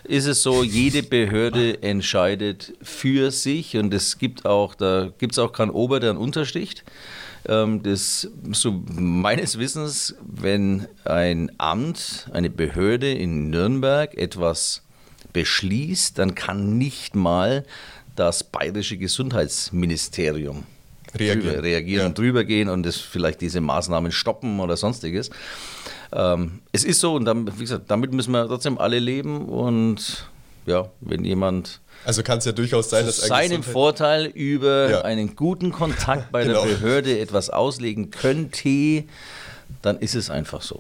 ist 0.04 0.26
es 0.26 0.42
so, 0.42 0.64
jede 0.64 1.02
Behörde 1.02 1.80
entscheidet 1.82 2.72
für 2.82 3.30
sich 3.30 3.76
und 3.76 3.94
es 3.94 4.18
gibt 4.18 4.46
auch, 4.46 4.74
da 4.74 5.12
gibt 5.18 5.32
es 5.32 5.38
auch 5.38 5.52
keinen 5.52 5.70
Ober, 5.70 6.00
der 6.00 6.10
einen 6.10 6.18
untersticht. 6.18 6.84
Ähm, 7.48 7.82
das, 7.82 8.28
so 8.52 8.82
meines 8.94 9.58
Wissens, 9.58 10.16
wenn 10.20 10.88
ein 11.04 11.52
Amt, 11.58 12.28
eine 12.32 12.50
Behörde 12.50 13.12
in 13.12 13.50
Nürnberg 13.50 14.14
etwas 14.14 14.82
beschließt, 15.32 16.18
dann 16.18 16.34
kann 16.34 16.78
nicht 16.78 17.14
mal 17.14 17.64
das 18.16 18.42
bayerische 18.42 18.96
Gesundheitsministerium 18.96 20.64
reagieren, 21.14 21.40
drüber, 21.40 21.62
reagieren 21.62 22.00
ja. 22.00 22.06
und 22.06 22.18
drüber 22.18 22.44
gehen 22.44 22.68
und 22.68 22.84
das 22.84 22.96
vielleicht 22.96 23.40
diese 23.40 23.60
Maßnahmen 23.60 24.12
stoppen 24.12 24.60
oder 24.60 24.76
sonstiges. 24.76 25.30
Ähm, 26.12 26.61
es 26.73 26.85
ist 26.85 27.00
so 27.00 27.14
und 27.14 27.25
dann, 27.25 27.47
wie 27.59 27.62
gesagt, 27.62 27.90
damit 27.90 28.12
müssen 28.12 28.33
wir 28.33 28.47
trotzdem 28.47 28.79
alle 28.79 28.99
leben 28.99 29.49
und 29.49 30.26
ja, 30.67 30.88
wenn 31.00 31.25
jemand 31.25 31.81
also 32.05 32.23
kann 32.23 32.38
es 32.38 32.47
ja 32.47 32.52
durchaus 32.52 32.90
sein, 32.90 33.05
dass 33.05 33.19
seinen 33.19 33.62
Vorteil 33.62 34.26
über 34.26 34.90
ja. 34.90 35.00
einen 35.02 35.37
guten 35.37 35.71
Kontakt 35.71 36.33
bei 36.33 36.45
genau. 36.45 36.64
der 36.64 36.71
Behörde 36.71 37.19
etwas 37.19 37.50
auslegen 37.50 38.11
könnte, 38.11 39.05
dann 39.83 39.99
ist 39.99 40.14
es 40.14 40.31
einfach 40.31 40.62
so. 40.62 40.79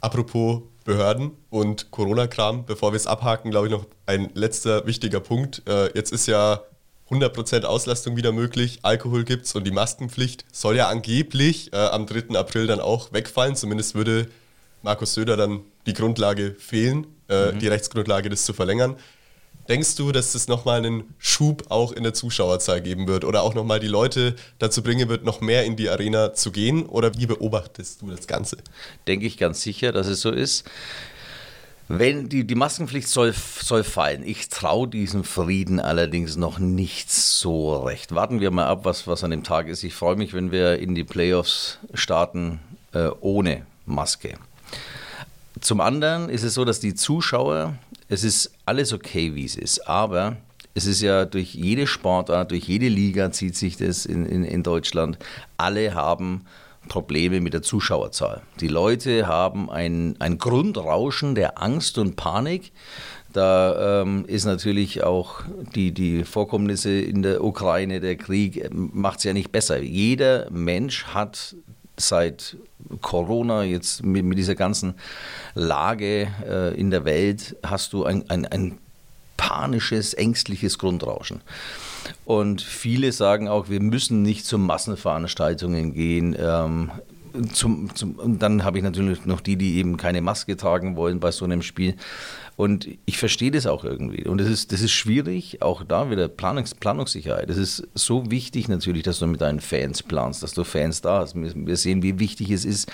Apropos 0.00 0.62
Behörden 0.84 1.30
und 1.48 1.90
Corona-Kram, 1.90 2.66
bevor 2.66 2.92
wir 2.92 2.96
es 2.96 3.06
abhaken, 3.06 3.50
glaube 3.50 3.68
ich 3.68 3.72
noch 3.72 3.86
ein 4.04 4.30
letzter 4.34 4.86
wichtiger 4.86 5.20
Punkt. 5.20 5.62
Äh, 5.66 5.96
jetzt 5.96 6.12
ist 6.12 6.26
ja 6.26 6.60
100% 7.10 7.64
Auslastung 7.64 8.16
wieder 8.16 8.32
möglich, 8.32 8.80
Alkohol 8.82 9.24
gibt 9.24 9.46
es 9.46 9.54
und 9.54 9.64
die 9.64 9.70
Maskenpflicht 9.70 10.44
soll 10.52 10.76
ja 10.76 10.88
angeblich 10.88 11.72
äh, 11.72 11.76
am 11.76 12.06
3. 12.06 12.36
April 12.38 12.66
dann 12.66 12.80
auch 12.80 13.12
wegfallen. 13.14 13.56
Zumindest 13.56 13.94
würde 13.94 14.28
Markus 14.84 15.14
Söder 15.14 15.36
dann 15.36 15.62
die 15.86 15.94
Grundlage 15.94 16.54
fehlen, 16.58 17.06
äh, 17.28 17.52
mhm. 17.52 17.58
die 17.58 17.68
Rechtsgrundlage, 17.68 18.28
das 18.28 18.44
zu 18.44 18.52
verlängern. 18.52 18.96
Denkst 19.66 19.96
du, 19.96 20.12
dass 20.12 20.32
das 20.32 20.46
nochmal 20.46 20.84
einen 20.84 21.14
Schub 21.18 21.64
auch 21.70 21.92
in 21.92 22.02
der 22.02 22.12
Zuschauerzahl 22.12 22.82
geben 22.82 23.08
wird 23.08 23.24
oder 23.24 23.42
auch 23.42 23.54
nochmal 23.54 23.80
die 23.80 23.88
Leute 23.88 24.36
dazu 24.58 24.82
bringen 24.82 25.08
wird, 25.08 25.24
noch 25.24 25.40
mehr 25.40 25.64
in 25.64 25.76
die 25.76 25.88
Arena 25.88 26.34
zu 26.34 26.52
gehen? 26.52 26.84
Oder 26.84 27.16
wie 27.16 27.24
beobachtest 27.24 28.02
du 28.02 28.10
das 28.10 28.26
Ganze? 28.26 28.58
Denke 29.06 29.24
ich 29.24 29.38
ganz 29.38 29.62
sicher, 29.62 29.90
dass 29.90 30.06
es 30.06 30.20
so 30.20 30.30
ist. 30.30 30.64
Wenn 31.88 32.28
die, 32.28 32.44
die 32.44 32.54
Maskenpflicht 32.54 33.08
soll, 33.08 33.32
soll 33.32 33.84
fallen. 33.84 34.22
Ich 34.22 34.50
traue 34.50 34.86
diesem 34.86 35.24
Frieden 35.24 35.80
allerdings 35.80 36.36
noch 36.36 36.58
nicht 36.58 37.10
so 37.10 37.84
recht. 37.84 38.14
Warten 38.14 38.40
wir 38.40 38.50
mal 38.50 38.66
ab, 38.66 38.80
was, 38.84 39.06
was 39.06 39.24
an 39.24 39.30
dem 39.30 39.44
Tag 39.44 39.68
ist. 39.68 39.82
Ich 39.82 39.94
freue 39.94 40.16
mich, 40.16 40.34
wenn 40.34 40.52
wir 40.52 40.78
in 40.78 40.94
die 40.94 41.04
Playoffs 41.04 41.78
starten 41.94 42.60
äh, 42.92 43.08
ohne 43.20 43.64
Maske. 43.86 44.34
Zum 45.64 45.80
anderen 45.80 46.28
ist 46.28 46.42
es 46.42 46.52
so, 46.52 46.66
dass 46.66 46.78
die 46.78 46.94
Zuschauer, 46.94 47.78
es 48.10 48.22
ist 48.22 48.52
alles 48.66 48.92
okay, 48.92 49.34
wie 49.34 49.46
es 49.46 49.56
ist, 49.56 49.88
aber 49.88 50.36
es 50.74 50.84
ist 50.84 51.00
ja 51.00 51.24
durch 51.24 51.54
jede 51.54 51.86
Sportart, 51.86 52.50
durch 52.50 52.64
jede 52.64 52.88
Liga 52.88 53.32
zieht 53.32 53.56
sich 53.56 53.78
das 53.78 54.04
in, 54.04 54.26
in, 54.26 54.44
in 54.44 54.62
Deutschland. 54.62 55.18
Alle 55.56 55.94
haben 55.94 56.44
Probleme 56.88 57.40
mit 57.40 57.54
der 57.54 57.62
Zuschauerzahl. 57.62 58.42
Die 58.60 58.68
Leute 58.68 59.26
haben 59.26 59.70
ein, 59.70 60.16
ein 60.18 60.36
Grundrauschen 60.36 61.34
der 61.34 61.62
Angst 61.62 61.96
und 61.96 62.14
Panik. 62.14 62.72
Da 63.32 64.02
ähm, 64.02 64.26
ist 64.26 64.44
natürlich 64.44 65.02
auch 65.02 65.44
die, 65.74 65.92
die 65.92 66.24
Vorkommnisse 66.24 66.90
in 66.90 67.22
der 67.22 67.42
Ukraine, 67.42 68.00
der 68.00 68.16
Krieg, 68.16 68.58
äh, 68.58 68.68
macht 68.70 69.20
es 69.20 69.24
ja 69.24 69.32
nicht 69.32 69.50
besser. 69.50 69.80
Jeder 69.80 70.50
Mensch 70.50 71.06
hat 71.06 71.56
seit 71.96 72.56
Corona, 73.00 73.62
jetzt 73.62 74.04
mit, 74.04 74.24
mit 74.24 74.38
dieser 74.38 74.54
ganzen 74.54 74.94
Lage 75.54 76.28
äh, 76.46 76.78
in 76.78 76.90
der 76.90 77.04
Welt, 77.04 77.56
hast 77.64 77.92
du 77.92 78.04
ein, 78.04 78.28
ein, 78.30 78.46
ein 78.46 78.78
panisches, 79.36 80.14
ängstliches 80.14 80.78
Grundrauschen. 80.78 81.40
Und 82.24 82.62
viele 82.62 83.12
sagen 83.12 83.48
auch, 83.48 83.68
wir 83.68 83.80
müssen 83.80 84.22
nicht 84.22 84.44
zu 84.46 84.58
Massenveranstaltungen 84.58 85.94
gehen. 85.94 86.36
Ähm, 86.38 86.90
zum, 87.52 87.94
zum, 87.94 88.14
und 88.16 88.40
dann 88.40 88.64
habe 88.64 88.78
ich 88.78 88.84
natürlich 88.84 89.24
noch 89.26 89.40
die, 89.40 89.56
die 89.56 89.76
eben 89.76 89.96
keine 89.96 90.20
Maske 90.20 90.56
tragen 90.56 90.96
wollen 90.96 91.20
bei 91.20 91.30
so 91.30 91.44
einem 91.44 91.62
Spiel. 91.62 91.96
Und 92.56 92.88
ich 93.04 93.18
verstehe 93.18 93.50
das 93.50 93.66
auch 93.66 93.82
irgendwie. 93.82 94.28
Und 94.28 94.38
das 94.38 94.48
ist, 94.48 94.70
das 94.70 94.80
ist 94.80 94.92
schwierig, 94.92 95.60
auch 95.60 95.82
da 95.82 96.10
wieder 96.10 96.28
Planungs, 96.28 96.74
Planungssicherheit. 96.74 97.50
Es 97.50 97.56
ist 97.56 97.88
so 97.94 98.30
wichtig 98.30 98.68
natürlich, 98.68 99.02
dass 99.02 99.18
du 99.18 99.26
mit 99.26 99.40
deinen 99.40 99.60
Fans 99.60 100.04
planst, 100.04 100.44
dass 100.44 100.52
du 100.52 100.62
Fans 100.62 101.00
da 101.00 101.20
hast. 101.20 101.34
Wir 101.34 101.76
sehen, 101.76 102.02
wie 102.04 102.20
wichtig 102.20 102.50
es 102.50 102.64
ist 102.64 102.92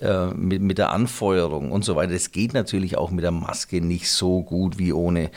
äh, 0.00 0.26
mit, 0.28 0.60
mit 0.60 0.78
der 0.78 0.90
Anfeuerung 0.90 1.70
und 1.70 1.84
so 1.84 1.94
weiter. 1.94 2.14
Das 2.14 2.32
geht 2.32 2.52
natürlich 2.52 2.98
auch 2.98 3.12
mit 3.12 3.22
der 3.22 3.30
Maske 3.30 3.80
nicht 3.80 4.10
so 4.10 4.42
gut 4.42 4.78
wie 4.78 4.92
ohne. 4.92 5.30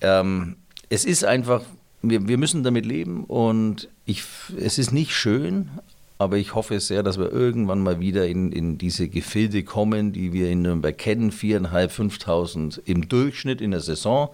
Ähm, 0.00 0.56
es 0.88 1.04
ist 1.04 1.24
einfach, 1.24 1.62
wir, 2.02 2.38
müssen 2.38 2.62
damit 2.62 2.86
leben 2.86 3.24
und 3.24 3.88
ich, 4.06 4.22
es 4.56 4.78
ist 4.78 4.92
nicht 4.92 5.12
schön, 5.12 5.70
aber 6.18 6.36
ich 6.36 6.54
hoffe 6.54 6.78
sehr, 6.78 7.02
dass 7.02 7.18
wir 7.18 7.32
irgendwann 7.32 7.80
mal 7.80 7.98
wieder 7.98 8.26
in, 8.26 8.52
in 8.52 8.78
diese 8.78 9.08
Gefilde 9.08 9.64
kommen, 9.64 10.12
die 10.12 10.32
wir 10.32 10.48
in 10.48 10.62
Nürnberg 10.62 10.96
kennen. 10.96 11.32
4.500, 11.32 11.88
5.000 11.88 12.80
im 12.84 13.08
Durchschnitt 13.08 13.60
in 13.60 13.72
der 13.72 13.80
Saison. 13.80 14.28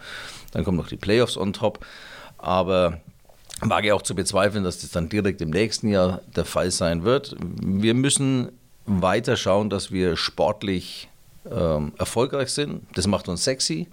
Dann 0.52 0.64
kommen 0.64 0.76
noch 0.76 0.88
die 0.88 0.96
Playoffs 0.96 1.38
on 1.38 1.52
top. 1.52 1.84
Aber 2.37 3.00
wage 3.60 3.94
auch 3.94 4.02
zu 4.02 4.14
bezweifeln, 4.14 4.62
dass 4.62 4.80
das 4.80 4.90
dann 4.90 5.08
direkt 5.08 5.40
im 5.40 5.50
nächsten 5.50 5.88
Jahr 5.88 6.20
der 6.37 6.44
Fall 6.44 6.70
sein 6.70 7.04
wird. 7.04 7.37
Wir 7.40 7.94
müssen 7.94 8.50
weiter 8.87 9.37
schauen, 9.37 9.70
dass 9.70 9.90
wir 9.90 10.16
sportlich 10.16 11.08
ähm, 11.50 11.92
erfolgreich 11.99 12.50
sind. 12.50 12.82
Das 12.94 13.06
macht 13.06 13.28
uns 13.28 13.44
sexy. 13.44 13.87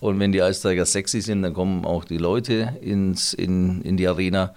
Und 0.00 0.18
wenn 0.18 0.32
die 0.32 0.42
Eisteiger 0.42 0.84
sexy 0.84 1.20
sind, 1.20 1.42
dann 1.42 1.54
kommen 1.54 1.84
auch 1.84 2.04
die 2.04 2.18
Leute 2.18 2.76
ins, 2.80 3.32
in, 3.32 3.82
in 3.82 3.96
die 3.96 4.08
Arena. 4.08 4.54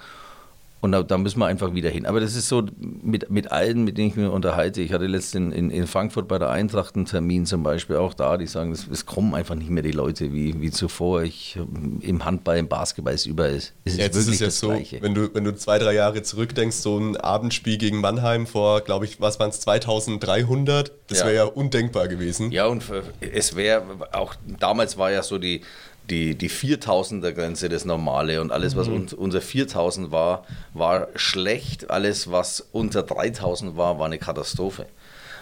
Und 0.85 0.91
da, 0.91 1.01
da, 1.01 1.17
müssen 1.17 1.39
wir 1.39 1.47
einfach 1.47 1.73
wieder 1.73 1.89
hin. 1.89 2.05
Aber 2.05 2.19
das 2.19 2.35
ist 2.35 2.47
so 2.47 2.63
mit, 2.79 3.31
mit 3.31 3.51
allen, 3.51 3.83
mit 3.85 3.97
denen 3.97 4.09
ich 4.09 4.15
mich 4.15 4.29
unterhalte. 4.29 4.81
Ich 4.83 4.93
hatte 4.93 5.07
letztens 5.07 5.55
in, 5.55 5.71
in 5.71 5.87
Frankfurt 5.87 6.27
bei 6.27 6.37
der 6.37 6.51
Eintracht 6.51 6.95
einen 6.95 7.05
Termin 7.05 7.47
zum 7.47 7.63
Beispiel 7.63 7.95
auch 7.95 8.13
da, 8.13 8.37
die 8.37 8.45
sagen, 8.45 8.71
es, 8.71 8.85
es 8.87 9.07
kommen 9.07 9.33
einfach 9.33 9.55
nicht 9.55 9.71
mehr 9.71 9.81
die 9.81 9.91
Leute 9.91 10.31
wie, 10.31 10.61
wie 10.61 10.69
zuvor. 10.69 11.23
Ich, 11.23 11.57
im 12.01 12.23
Handball, 12.23 12.57
im 12.59 12.67
Basketball 12.67 13.15
ist 13.15 13.25
überall. 13.25 13.55
Es 13.55 13.73
ist 13.83 13.97
Jetzt 13.97 14.13
wirklich 14.15 14.27
ist 14.27 14.33
es 14.35 14.39
ja 14.41 14.45
das 14.45 14.59
so, 14.59 14.67
Gleiche. 14.69 15.01
wenn 15.01 15.15
du, 15.15 15.33
wenn 15.33 15.43
du 15.43 15.55
zwei, 15.55 15.79
drei 15.79 15.93
Jahre 15.95 16.21
zurückdenkst, 16.21 16.75
so 16.77 16.99
ein 16.99 17.17
Abendspiel 17.17 17.79
gegen 17.79 17.99
Mannheim 17.99 18.45
vor, 18.45 18.81
glaube 18.81 19.05
ich, 19.05 19.19
was 19.19 19.39
waren 19.39 19.49
es, 19.49 19.61
2300, 19.61 20.91
das 21.07 21.19
Ja. 21.19 21.25
wäre 21.25 21.35
ja 21.35 21.43
undenkbar 21.45 22.07
gewesen. 22.07 22.51
Ja, 22.51 22.67
und 22.67 22.83
für- 22.83 23.01
es 23.21 23.55
wäre 23.55 23.83
auch 24.11 24.35
damals 24.59 24.97
war 24.99 25.11
ja 25.11 25.23
so 25.23 25.39
die, 25.39 25.61
die, 26.09 26.35
die 26.35 26.49
4000er 26.49 27.31
Grenze 27.31 27.69
das 27.69 27.85
Normale 27.85 28.41
und 28.41 28.51
alles, 28.51 28.75
was 28.75 28.87
un, 28.87 29.07
unter 29.15 29.41
4000 29.41 30.11
war, 30.11 30.45
war 30.73 31.07
schlecht. 31.15 31.89
Alles, 31.89 32.31
was 32.31 32.67
unter 32.71 33.03
3000 33.03 33.77
war, 33.77 33.99
war 33.99 34.05
eine 34.05 34.19
Katastrophe. 34.19 34.87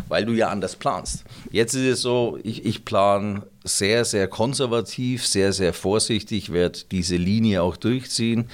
Weil 0.08 0.26
du 0.26 0.34
ja 0.34 0.50
anders 0.50 0.76
planst. 0.76 1.24
Jetzt 1.52 1.76
ist 1.76 1.86
es 1.86 2.02
so, 2.02 2.40
ich, 2.44 2.66
ich 2.66 2.84
plane 2.84 3.44
sehr, 3.64 4.06
sehr 4.06 4.28
konservativ, 4.28 5.26
sehr, 5.28 5.54
sehr 5.54 5.74
vorsichtig, 5.74 6.52
werde 6.52 6.80
diese 6.92 7.16
Linie 7.16 7.62
auch 7.62 7.78
durchziehen. 7.78 8.50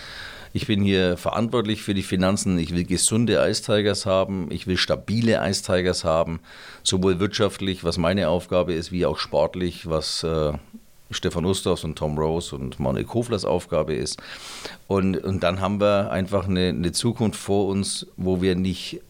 Ich 0.52 0.66
bin 0.66 0.82
hier 0.82 1.16
verantwortlich 1.16 1.84
für 1.84 1.94
die 1.94 2.04
Finanzen. 2.04 2.58
Ich 2.58 2.74
will 2.74 2.84
gesunde 2.84 3.40
Eistigers 3.42 4.06
haben. 4.06 4.50
Ich 4.52 4.66
will 4.66 4.78
stabile 4.78 5.42
Eistigers 5.42 6.04
haben. 6.04 6.40
Sowohl 6.84 7.20
wirtschaftlich, 7.20 7.84
was 7.84 7.98
meine 7.98 8.30
Aufgabe 8.30 8.74
ist, 8.74 8.92
wie 8.92 9.06
auch 9.06 9.20
sportlich, 9.20 9.88
was 9.88 10.24
äh, 10.24 10.54
Stefan 11.12 11.46
Ustorfs 11.46 11.84
und 11.84 11.98
Tom 11.98 12.18
Rose 12.18 12.56
und 12.56 12.80
Manuel 12.80 13.06
Koflers 13.06 13.46
Aufgabe 13.46 13.94
ist. 13.94 14.22
Und, 14.88 15.18
und 15.18 15.44
dann 15.44 15.60
haben 15.60 15.80
wir 15.80 16.12
einfach 16.12 16.48
eine, 16.48 16.70
eine 16.70 16.92
Zukunft 16.92 17.40
vor 17.40 17.68
uns, 17.68 18.06
wo 18.18 18.42
wir 18.42 18.56
nicht 18.56 19.02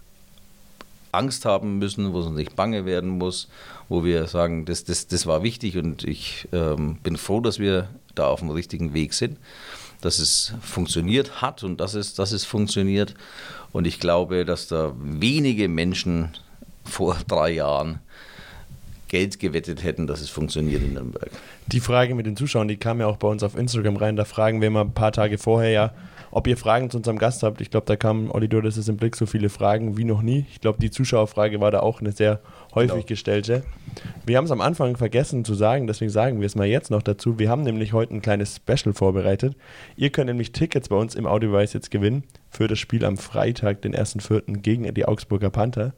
Angst 1.11 1.45
haben 1.45 1.79
müssen, 1.79 2.13
wo 2.13 2.19
es 2.19 2.29
nicht 2.29 2.55
bange 2.55 2.85
werden 2.85 3.09
muss, 3.09 3.49
wo 3.87 4.03
wir 4.03 4.27
sagen, 4.27 4.65
das, 4.65 4.83
das, 4.83 5.07
das 5.07 5.25
war 5.25 5.43
wichtig 5.43 5.77
und 5.77 6.03
ich 6.03 6.47
ähm, 6.51 6.97
bin 7.01 7.17
froh, 7.17 7.41
dass 7.41 7.59
wir 7.59 7.89
da 8.15 8.27
auf 8.27 8.39
dem 8.39 8.51
richtigen 8.51 8.93
Weg 8.93 9.13
sind, 9.13 9.37
dass 10.01 10.19
es 10.19 10.53
funktioniert 10.61 11.41
hat 11.41 11.63
und 11.63 11.79
dass 11.79 11.95
es, 11.95 12.13
dass 12.13 12.31
es 12.31 12.45
funktioniert. 12.45 13.15
Und 13.71 13.85
ich 13.85 13.99
glaube, 13.99 14.45
dass 14.45 14.67
da 14.67 14.93
wenige 14.99 15.67
Menschen 15.67 16.29
vor 16.83 17.17
drei 17.27 17.51
Jahren 17.51 17.99
Geld 19.09 19.39
gewettet 19.39 19.83
hätten, 19.83 20.07
dass 20.07 20.21
es 20.21 20.29
funktioniert 20.29 20.81
in 20.81 20.93
Nürnberg. 20.93 21.29
Die 21.67 21.79
Frage 21.81 22.15
mit 22.15 22.25
den 22.25 22.37
Zuschauern, 22.37 22.67
die 22.67 22.77
kam 22.77 22.99
ja 23.01 23.07
auch 23.07 23.17
bei 23.17 23.27
uns 23.27 23.43
auf 23.43 23.57
Instagram 23.57 23.97
rein. 23.97 24.15
Da 24.15 24.23
fragen 24.23 24.61
wir 24.61 24.69
mal 24.69 24.81
ein 24.81 24.93
paar 24.93 25.11
Tage 25.11 25.37
vorher 25.37 25.69
ja, 25.71 25.93
ob 26.31 26.47
ihr 26.47 26.57
Fragen 26.57 26.89
zu 26.89 26.97
unserem 26.97 27.17
Gast 27.17 27.43
habt. 27.43 27.59
Ich 27.59 27.71
glaube, 27.71 27.87
da 27.87 27.95
kam 27.95 28.29
Olli 28.31 28.47
das 28.47 28.77
ist 28.77 28.87
im 28.87 28.97
Blick 28.97 29.15
so 29.15 29.25
viele 29.25 29.49
Fragen 29.49 29.97
wie 29.97 30.03
noch 30.03 30.21
nie. 30.21 30.45
Ich 30.51 30.61
glaube, 30.61 30.79
die 30.79 30.91
Zuschauerfrage 30.91 31.59
war 31.59 31.71
da 31.71 31.79
auch 31.79 32.01
eine 32.01 32.11
sehr 32.11 32.39
häufig 32.75 32.91
Genau. 32.91 33.05
gestellte. 33.05 33.63
Wir 34.25 34.37
haben 34.37 34.45
es 34.45 34.51
am 34.51 34.61
Anfang 34.61 34.95
vergessen 34.95 35.43
zu 35.43 35.55
sagen, 35.55 35.87
deswegen 35.87 36.11
sagen 36.11 36.39
wir 36.39 36.45
es 36.45 36.55
mal 36.55 36.67
jetzt 36.67 36.91
noch 36.91 37.01
dazu. 37.01 37.39
Wir 37.39 37.49
haben 37.49 37.63
nämlich 37.63 37.93
heute 37.93 38.13
ein 38.13 38.21
kleines 38.21 38.57
Special 38.57 38.93
vorbereitet. 38.93 39.55
Ihr 39.95 40.11
könnt 40.11 40.27
nämlich 40.27 40.51
Tickets 40.51 40.89
bei 40.89 40.95
uns 40.95 41.15
im 41.15 41.25
Audiobeweis 41.25 41.73
jetzt 41.73 41.89
gewinnen 41.91 42.23
für 42.51 42.67
das 42.67 42.77
Spiel 42.77 43.03
am 43.05 43.17
Freitag, 43.17 43.81
den 43.81 43.95
1.4. 43.95 44.57
gegen 44.61 44.93
die 44.93 45.05
Augsburger 45.05 45.49
Panther. 45.49 45.93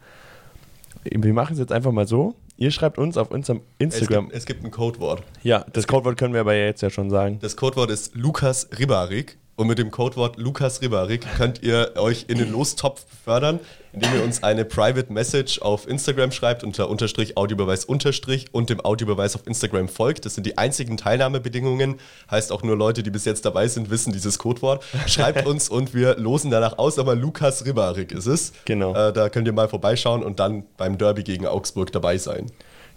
Wir 1.04 1.34
machen 1.34 1.54
es 1.54 1.60
jetzt 1.60 1.72
einfach 1.72 1.92
mal 1.92 2.08
so. 2.08 2.36
Ihr 2.58 2.72
schreibt 2.72 2.98
uns 2.98 3.18
auf 3.18 3.32
unserem 3.32 3.62
Es 3.80 3.86
Instagram. 4.00 4.26
gibt, 4.26 4.38
es 4.38 4.46
gibt 4.46 4.64
ein 4.64 4.72
Codewort. 4.72 5.24
Ja, 5.44 5.66
das 5.74 5.88
Codewort 5.88 6.18
können 6.18 6.34
wir 6.34 6.42
aber 6.42 6.54
jetzt 6.56 6.82
ja 6.82 6.90
schon 6.90 7.10
sagen. 7.10 7.40
Das 7.42 7.56
Codewort 7.58 7.90
ist 7.90 8.16
Lukas 8.16 8.70
Ribarik. 8.78 9.38
Und 9.62 9.68
mit 9.68 9.78
dem 9.78 9.92
Codewort 9.92 10.38
Lukas 10.38 10.82
Ribarik 10.82 11.24
könnt 11.38 11.62
ihr 11.62 11.92
euch 11.96 12.26
in 12.28 12.40
den 12.40 12.52
Lostopf 12.52 13.06
fördern, 13.24 13.60
indem 13.94 14.12
ihr 14.16 14.24
uns 14.24 14.42
eine 14.42 14.66
Private 14.66 15.14
Message 15.14 15.62
auf 15.62 15.88
Instagram 15.88 16.32
schreibt 16.32 16.64
unter 16.64 16.90
Unterstrich 16.90 17.38
Audiobeweis 17.38 17.86
Unterstrich 17.86 18.48
und 18.54 18.72
dem 18.72 18.84
Audiobeweis 18.84 19.36
auf 19.36 19.46
Instagram 19.46 19.88
folgt. 19.88 20.26
Das 20.26 20.34
sind 20.34 20.48
die 20.48 20.58
einzigen 20.58 20.98
Teilnahmebedingungen. 20.98 22.00
Heißt 22.32 22.52
auch 22.52 22.64
nur 22.64 22.76
Leute, 22.76 23.04
die 23.04 23.12
bis 23.12 23.26
jetzt 23.26 23.46
dabei 23.46 23.68
sind, 23.68 23.92
wissen 23.92 24.12
dieses 24.12 24.40
Codewort. 24.40 24.84
Schreibt 25.06 25.46
uns 25.46 25.70
und 25.70 25.94
wir 25.94 26.18
losen 26.18 26.50
danach 26.50 26.80
aus, 26.80 26.98
aber 26.98 27.14
Lukas 27.14 27.64
Ribarik 27.64 28.12
ist 28.14 28.26
es. 28.26 28.54
Genau. 28.66 28.96
Äh, 28.96 29.14
da 29.14 29.30
könnt 29.30 29.46
ihr 29.46 29.54
mal 29.54 29.70
vorbeischauen 29.70 30.24
und 30.24 30.40
dann 30.40 30.64
beim 30.78 30.98
Derby 30.98 31.22
gegen 31.22 31.46
Augsburg 31.46 31.92
dabei 31.92 32.18
sein. 32.18 32.48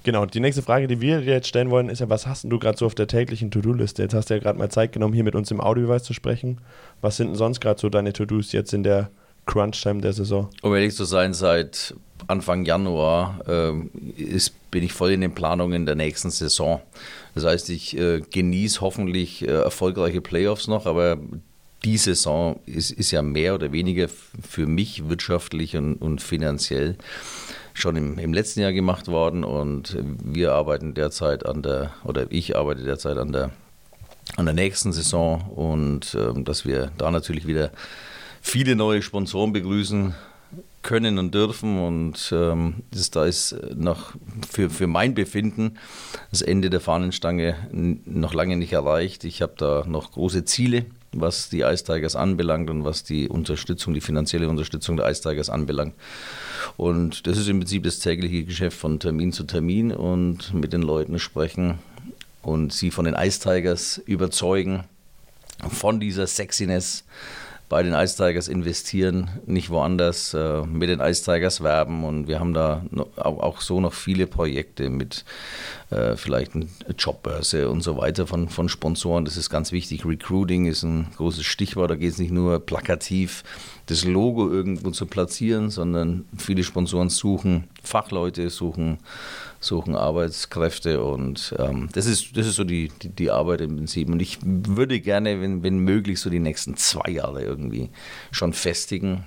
Genau, 0.05 0.27
die 0.27 0.41
nächste 0.41 0.61
Frage, 0.61 0.87
die 0.87 1.01
wir 1.01 1.23
dir 1.23 1.33
jetzt 1.33 1.49
stellen 1.49 1.71
wollen, 1.71 1.89
ist 1.89 2.01
ja, 2.01 2.11
was 2.11 2.27
hast 2.27 2.45
denn 2.45 2.51
du 2.51 2.59
gerade 2.59 2.77
so 2.77 2.85
auf 2.85 2.95
der 2.95 3.07
täglichen 3.07 3.51
To-Do-Liste? 3.51 4.03
Jetzt 4.03 4.13
hast 4.13 4.29
du 4.29 4.35
ja 4.35 4.41
gerade 4.41 4.59
mal 4.59 4.69
Zeit 4.69 4.93
genommen, 4.93 5.15
hier 5.15 5.25
mit 5.25 5.35
uns 5.35 5.51
im 5.51 5.63
Audiobeweis 5.63 6.05
zu 6.05 6.13
sprechen. 6.13 6.61
Was 7.01 7.17
sind 7.17 7.29
denn 7.29 7.37
sonst 7.37 7.61
gerade 7.61 7.81
so 7.81 7.89
deine 7.89 8.13
To-Dos 8.13 8.53
jetzt 8.53 8.75
in 8.75 8.83
der 8.83 9.11
Crunch-Time 9.47 10.03
der 10.03 10.13
Saison? 10.13 10.51
Um 10.61 10.75
ehrlich 10.75 10.95
zu 10.95 11.07
sein, 11.07 11.33
seit 11.33 11.95
Anfang 12.27 12.67
Januar 12.67 13.41
ähm, 13.49 13.91
ist, 14.19 14.71
bin 14.71 14.85
ich 14.85 14.93
voll 14.93 15.13
in 15.13 15.23
den 15.23 15.35
Planungen 15.35 15.87
der 15.87 15.95
nächsten 15.95 16.31
Saison. 16.31 16.83
Das 17.35 17.47
heißt, 17.47 17.71
ich 17.71 17.97
äh, 17.99 18.21
genieße 18.21 18.83
hoffentlich 18.83 19.43
äh, 19.43 19.53
erfolgreiche 19.53 20.21
Playoffs 20.21 20.69
noch, 20.69 20.85
aber 20.85 21.19
die 21.83 21.97
Saison 21.97 22.61
ist, 22.67 22.91
ist 22.91 23.11
ja 23.11 23.23
mehr 23.23 23.55
oder 23.55 23.73
weniger 23.73 24.09
für 24.09 24.67
mich 24.67 25.09
wirtschaftlich 25.09 25.77
und, 25.77 25.97
und 25.97 26.21
finanziell 26.21 26.97
schon 27.75 27.97
im, 27.97 28.19
im 28.19 28.33
letzten 28.33 28.61
Jahr 28.61 28.73
gemacht 28.73 29.09
worden 29.09 29.45
und 29.45 29.99
wir 30.23 30.53
arbeiten 30.53 30.95
derzeit 30.95 31.45
an 31.45 31.63
der, 31.63 31.93
oder 32.05 32.27
ich 32.31 32.57
arbeite 32.57 32.83
derzeit 32.83 33.19
an 33.19 33.33
der 33.33 33.51
an 34.37 34.47
der 34.47 34.55
nächsten 34.55 34.93
Saison 34.93 35.43
und 35.55 36.17
ähm, 36.19 36.45
dass 36.45 36.65
wir 36.67 36.91
da 36.99 37.11
natürlich 37.11 37.47
wieder 37.47 37.71
viele 38.41 38.75
neue 38.75 39.03
Sponsoren 39.03 39.53
begrüßen 39.53 40.15
können 40.83 41.19
und 41.19 41.35
dürfen 41.35 41.79
und 41.79 42.31
ähm, 42.33 42.83
das, 42.91 43.11
da 43.11 43.25
ist 43.25 43.57
noch 43.75 44.15
für, 44.51 44.71
für 44.71 44.87
mein 44.87 45.15
Befinden 45.15 45.79
das 46.31 46.43
Ende 46.43 46.69
der 46.69 46.81
Fahnenstange 46.81 47.57
noch 47.73 48.35
lange 48.35 48.57
nicht 48.57 48.73
erreicht. 48.73 49.25
Ich 49.25 49.41
habe 49.41 49.55
da 49.57 49.85
noch 49.87 50.13
große 50.13 50.45
Ziele, 50.45 50.87
was 51.21 51.49
die 51.49 51.61
Ice 51.61 51.85
Tigers 51.85 52.17
anbelangt 52.17 52.71
und 52.71 52.85
was 52.85 53.05
die 53.05 53.29
Unterstützung, 53.29 53.95
die 53.95 54.01
finanzielle 54.01 54.49
Unterstützung 54.49 54.97
der 54.97 55.11
Ice 55.11 55.23
Tigers 55.23 55.51
anbelangt. 55.51 55.95
Und 56.77 57.27
das 57.27 57.39
ist 57.39 57.49
im 57.49 57.61
Prinzip 57.61 57.85
das 57.85 57.99
tägliche 57.99 58.45
Geschäft 58.45 58.79
von 58.79 58.99
Termin 58.99 59.33
zu 59.33 59.45
Termin 59.45 59.93
und 59.93 60.55
mit 60.55 60.73
den 60.73 60.83
Leuten 60.83 61.19
sprechen 61.19 61.79
und 62.43 62.73
sie 62.73 62.91
von 62.91 63.05
den 63.05 63.15
Ice 63.15 63.41
Tigers 63.41 64.01
überzeugen, 64.07 64.85
von 65.71 66.01
dieser 66.01 66.27
Sexiness 66.27 67.05
bei 67.75 67.83
den 67.83 67.95
Ice 67.95 68.17
Tigers 68.17 68.47
investieren, 68.47 69.31
nicht 69.47 69.69
woanders 69.69 70.33
äh, 70.33 70.65
mit 70.65 70.91
den 70.91 71.01
Ice 71.01 71.25
Tigers 71.25 71.61
werben. 71.61 72.05
Und 72.05 72.29
wir 72.29 72.39
haben 72.39 72.55
da 72.55 72.85
auch 73.17 73.61
so 73.61 73.81
noch 73.81 73.95
viele 73.95 74.29
Projekte 74.29 74.91
mit 74.91 75.25
äh, 75.91 76.15
vielleicht 76.15 76.55
eine 76.55 76.69
Jobbörse 76.97 77.69
und 77.69 77.81
so 77.81 77.97
weiter 77.97 78.29
von, 78.29 78.49
von 78.49 78.69
Sponsoren. 78.69 79.25
Das 79.25 79.37
ist 79.37 79.51
ganz 79.51 79.73
wichtig. 79.73 80.07
Recruiting 80.07 80.67
ist 80.67 80.85
ein 80.85 81.09
großes 81.17 81.45
Stichwort. 81.45 81.91
Da 81.91 81.97
geht 81.97 82.13
es 82.13 82.19
nicht 82.19 82.31
nur 82.31 82.61
plakativ 82.61 83.43
das 83.87 84.05
Logo 84.05 84.49
irgendwo 84.49 84.93
zu 84.93 85.07
platzieren, 85.07 85.71
sondern 85.71 86.27
viele 86.39 86.63
Sponsoren 86.63 87.09
suchen 87.09 87.65
Fachleute, 87.83 88.51
suchen, 88.51 88.99
suchen 89.65 89.97
Arbeitskräfte 89.97 91.03
und 91.03 91.55
ähm, 91.59 91.89
das, 91.93 92.07
ist, 92.07 92.37
das 92.37 92.47
ist 92.47 92.57
so 92.57 92.65
die, 92.65 92.91
die, 93.03 93.09
die, 93.09 93.31
Arbeit 93.31 93.61
im 93.61 93.77
Prinzip. 93.77 94.09
Und 94.09 94.21
ich 94.21 94.39
würde 94.43 95.01
gerne, 95.01 95.41
wenn, 95.41 95.63
wenn 95.63 95.79
möglich, 95.79 96.21
so 96.21 96.31
die 96.31 96.39
nächsten 96.39 96.77
zwei 96.77 97.11
Jahre 97.11 97.43
irgendwie 97.43 97.91
schon 98.31 98.53
festigen. 98.53 99.25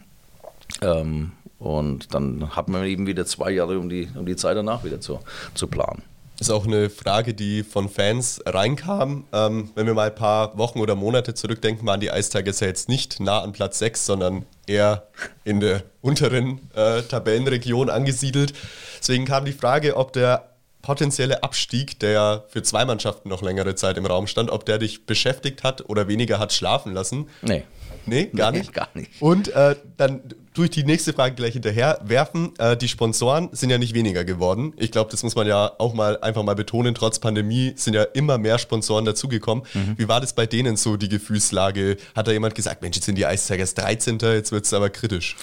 Ähm, 0.82 1.32
und 1.60 2.14
dann 2.14 2.56
hat 2.56 2.70
man 2.70 2.86
eben 2.86 3.08
wieder 3.08 3.26
zwei 3.26 3.52
Jahre, 3.52 3.80
um 3.80 3.90
die, 3.90 4.10
um 4.16 4.26
die 4.26 4.36
Zeit 4.36 4.56
danach 4.56 4.84
wieder 4.84 5.02
zu, 5.02 5.20
zu 5.56 5.68
planen. 5.68 6.04
Das 6.38 6.50
ist 6.50 6.54
auch 6.54 6.68
eine 6.68 6.92
Frage, 6.92 7.34
die 7.34 7.64
von 7.64 7.90
Fans 7.90 8.42
reinkam. 8.46 9.26
Ähm, 9.34 9.72
wenn 9.74 9.88
wir 9.88 9.96
mal 9.96 10.10
ein 10.10 10.16
paar 10.16 10.56
Wochen 10.56 10.80
oder 10.80 10.96
Monate 10.96 11.34
zurückdenken, 11.34 11.88
waren 11.88 12.00
die 12.00 12.10
Tigers 12.10 12.60
ja 12.60 12.68
jetzt 12.68 12.90
nicht 12.90 13.20
nah 13.20 13.42
an 13.42 13.54
Platz 13.54 13.80
6, 13.80 14.06
sondern 14.06 14.46
eher 14.68 15.08
in 15.44 15.60
der 15.60 15.84
unteren 16.02 16.70
äh, 16.76 17.02
Tabellenregion 17.02 17.90
angesiedelt. 17.90 18.54
Deswegen 19.00 19.26
kam 19.26 19.46
die 19.46 19.54
Frage, 19.54 19.98
ob 19.98 20.14
der 20.14 20.50
potenzielle 20.82 21.44
Abstieg, 21.44 22.00
der 22.00 22.46
für 22.48 22.64
zwei 22.64 22.86
Mannschaften 22.86 23.30
noch 23.30 23.42
längere 23.42 23.76
Zeit 23.76 23.98
im 23.98 24.06
Raum 24.06 24.28
stand, 24.28 24.50
ob 24.50 24.66
der 24.66 24.78
dich 24.78 25.06
beschäftigt 25.06 25.64
hat 25.64 25.90
oder 25.90 26.08
weniger 26.08 26.40
hat 26.40 26.54
schlafen 26.54 26.94
lassen. 26.94 27.30
Nee. 27.42 27.64
Nee, 28.06 28.28
gar 28.28 28.52
nee, 28.52 28.60
nicht. 28.60 28.74
Gar 28.74 28.88
nicht. 28.94 29.22
Und 29.22 29.50
äh, 29.50 29.76
dann 29.98 30.22
ich 30.66 30.72
die 30.72 30.84
nächste 30.84 31.14
Frage 31.14 31.36
gleich 31.36 31.54
hinterher 31.54 32.00
werfen. 32.04 32.54
Äh, 32.58 32.78
die 32.78 32.88
Sponsoren 32.88 33.50
sind 33.52 33.70
ja 33.70 33.78
nicht 33.78 33.94
weniger 33.94 34.26
geworden. 34.26 34.74
Ich 34.78 34.92
glaube, 34.92 35.12
das 35.12 35.24
muss 35.24 35.36
man 35.36 35.48
ja 35.48 35.72
auch 35.78 35.94
mal 35.94 36.18
einfach 36.22 36.44
mal 36.44 36.56
betonen. 36.56 36.96
Trotz 36.96 37.20
Pandemie 37.20 37.74
sind 37.76 37.94
ja 37.94 38.04
immer 38.04 38.38
mehr 38.38 38.58
Sponsoren 38.60 39.06
dazugekommen. 39.06 39.64
Mhm. 39.74 39.96
Wie 39.98 40.08
war 40.08 40.22
das 40.22 40.34
bei 40.34 40.46
denen 40.46 40.78
so, 40.78 40.98
die 40.98 41.10
Gefühlslage? 41.10 41.98
Hat 42.16 42.28
da 42.28 42.32
jemand 42.32 42.56
gesagt, 42.56 42.82
Mensch, 42.82 42.98
jetzt 42.98 43.06
sind 43.06 43.18
die 43.18 43.24
Ice 43.24 43.52
Tigers 43.52 43.74
13. 43.76 44.20
Jetzt 44.20 44.52
wird 44.52 44.66
es 44.66 44.74
aber 44.74 44.90
kritisch? 44.90 45.36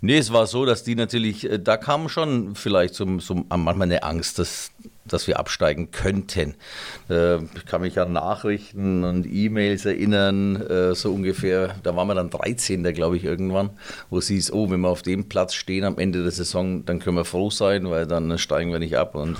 Nee, 0.00 0.18
es 0.18 0.32
war 0.32 0.46
so, 0.46 0.64
dass 0.64 0.84
die 0.84 0.94
natürlich, 0.94 1.50
äh, 1.50 1.58
da 1.58 1.76
kam 1.76 2.08
schon 2.08 2.54
vielleicht 2.54 2.94
zum, 2.94 3.20
zum, 3.20 3.46
manchmal 3.48 3.82
eine 3.82 4.02
Angst, 4.02 4.38
dass 4.38 4.70
dass 5.12 5.26
wir 5.26 5.38
absteigen 5.38 5.90
könnten. 5.90 6.54
Äh, 7.08 7.36
ich 7.42 7.66
kann 7.66 7.82
mich 7.82 7.98
an 7.98 8.12
Nachrichten 8.12 9.04
und 9.04 9.26
E-Mails 9.26 9.84
erinnern, 9.84 10.56
äh, 10.56 10.94
so 10.94 11.12
ungefähr, 11.12 11.76
da 11.82 11.94
waren 11.96 12.08
wir 12.08 12.14
dann 12.14 12.30
13. 12.30 12.82
glaube 12.94 13.16
ich 13.16 13.24
irgendwann, 13.24 13.70
wo 14.10 14.18
es 14.18 14.28
hieß, 14.28 14.52
oh, 14.52 14.70
wenn 14.70 14.80
wir 14.80 14.88
auf 14.88 15.02
dem 15.02 15.28
Platz 15.28 15.54
stehen 15.54 15.84
am 15.84 15.98
Ende 15.98 16.22
der 16.22 16.32
Saison, 16.32 16.84
dann 16.84 16.98
können 16.98 17.16
wir 17.16 17.24
froh 17.24 17.50
sein, 17.50 17.90
weil 17.90 18.06
dann 18.06 18.38
steigen 18.38 18.72
wir 18.72 18.78
nicht 18.78 18.96
ab. 18.96 19.14
Und 19.14 19.36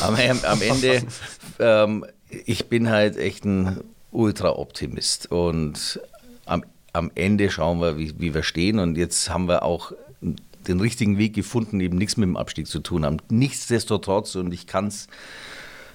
am, 0.00 0.14
am 0.14 0.62
Ende, 0.62 1.02
ähm, 1.58 2.04
ich 2.44 2.68
bin 2.68 2.90
halt 2.90 3.16
echt 3.16 3.44
ein 3.44 3.80
Ultra-Optimist 4.10 5.30
und 5.30 6.00
am, 6.44 6.64
am 6.92 7.10
Ende 7.14 7.50
schauen 7.50 7.80
wir, 7.80 7.96
wie, 7.96 8.14
wie 8.18 8.34
wir 8.34 8.42
stehen 8.42 8.78
und 8.78 8.96
jetzt 8.96 9.30
haben 9.30 9.48
wir 9.48 9.62
auch 9.62 9.92
den 10.68 10.80
richtigen 10.80 11.18
Weg 11.18 11.34
gefunden, 11.34 11.80
eben 11.80 11.98
nichts 11.98 12.16
mit 12.16 12.26
dem 12.26 12.36
Abstieg 12.36 12.66
zu 12.66 12.80
tun 12.80 13.04
haben. 13.04 13.18
Nichtsdestotrotz, 13.30 14.34
und 14.34 14.52
ich 14.52 14.66
kann 14.66 14.86
es, 14.86 15.08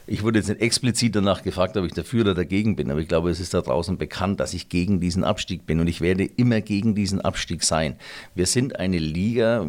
ich 0.05 0.23
wurde 0.23 0.39
jetzt 0.39 0.47
nicht 0.47 0.61
explizit 0.61 1.15
danach 1.15 1.43
gefragt, 1.43 1.75
ob 1.75 1.85
ich 1.85 1.93
dafür 1.93 2.21
oder 2.21 2.33
dagegen 2.33 2.75
bin, 2.75 2.89
aber 2.89 3.01
ich 3.01 3.07
glaube, 3.07 3.29
es 3.29 3.39
ist 3.39 3.53
da 3.53 3.61
draußen 3.61 3.97
bekannt, 3.97 4.39
dass 4.39 4.53
ich 4.53 4.69
gegen 4.69 4.99
diesen 4.99 5.23
Abstieg 5.23 5.65
bin 5.65 5.79
und 5.79 5.87
ich 5.87 6.01
werde 6.01 6.23
immer 6.23 6.61
gegen 6.61 6.95
diesen 6.95 7.21
Abstieg 7.21 7.63
sein. 7.63 7.97
Wir 8.33 8.45
sind 8.45 8.79
eine 8.79 8.99
Liga 8.99 9.67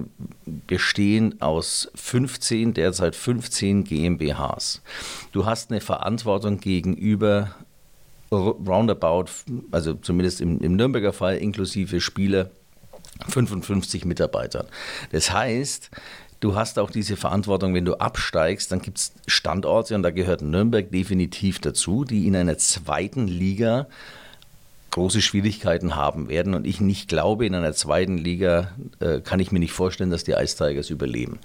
bestehend 0.66 1.42
aus 1.42 1.90
15, 1.94 2.74
derzeit 2.74 3.16
15 3.16 3.84
GmbHs. 3.84 4.82
Du 5.32 5.44
hast 5.44 5.70
eine 5.70 5.80
Verantwortung 5.80 6.60
gegenüber 6.60 7.54
roundabout, 8.30 9.26
also 9.70 9.94
zumindest 9.94 10.40
im, 10.40 10.60
im 10.60 10.76
Nürnberger 10.76 11.12
Fall 11.12 11.38
inklusive 11.38 12.00
Spieler, 12.00 12.50
55 13.26 14.04
Mitarbeitern. 14.04 14.66
Das 15.12 15.32
heißt, 15.32 15.90
du 16.40 16.54
hast 16.54 16.78
auch 16.78 16.90
diese 16.90 17.16
Verantwortung, 17.16 17.74
wenn 17.74 17.84
du 17.84 17.94
absteigst, 17.94 18.70
dann 18.72 18.80
gibt 18.80 18.98
es 18.98 19.12
Standorte, 19.26 19.94
und 19.94 20.02
da 20.02 20.10
gehört 20.10 20.42
Nürnberg 20.42 20.90
definitiv 20.90 21.58
dazu, 21.60 22.04
die 22.04 22.26
in 22.26 22.36
einer 22.36 22.58
zweiten 22.58 23.26
Liga 23.26 23.86
große 24.90 25.20
Schwierigkeiten 25.20 25.96
haben 25.96 26.28
werden. 26.28 26.54
Und 26.54 26.66
ich 26.66 26.80
nicht 26.80 27.08
glaube, 27.08 27.46
in 27.46 27.54
einer 27.54 27.72
zweiten 27.72 28.16
Liga 28.16 28.72
äh, 29.00 29.20
kann 29.20 29.40
ich 29.40 29.52
mir 29.52 29.58
nicht 29.58 29.72
vorstellen, 29.72 30.10
dass 30.10 30.24
die 30.24 30.32
Ice 30.32 30.56
Tigers 30.56 30.90
überleben. 30.90 31.38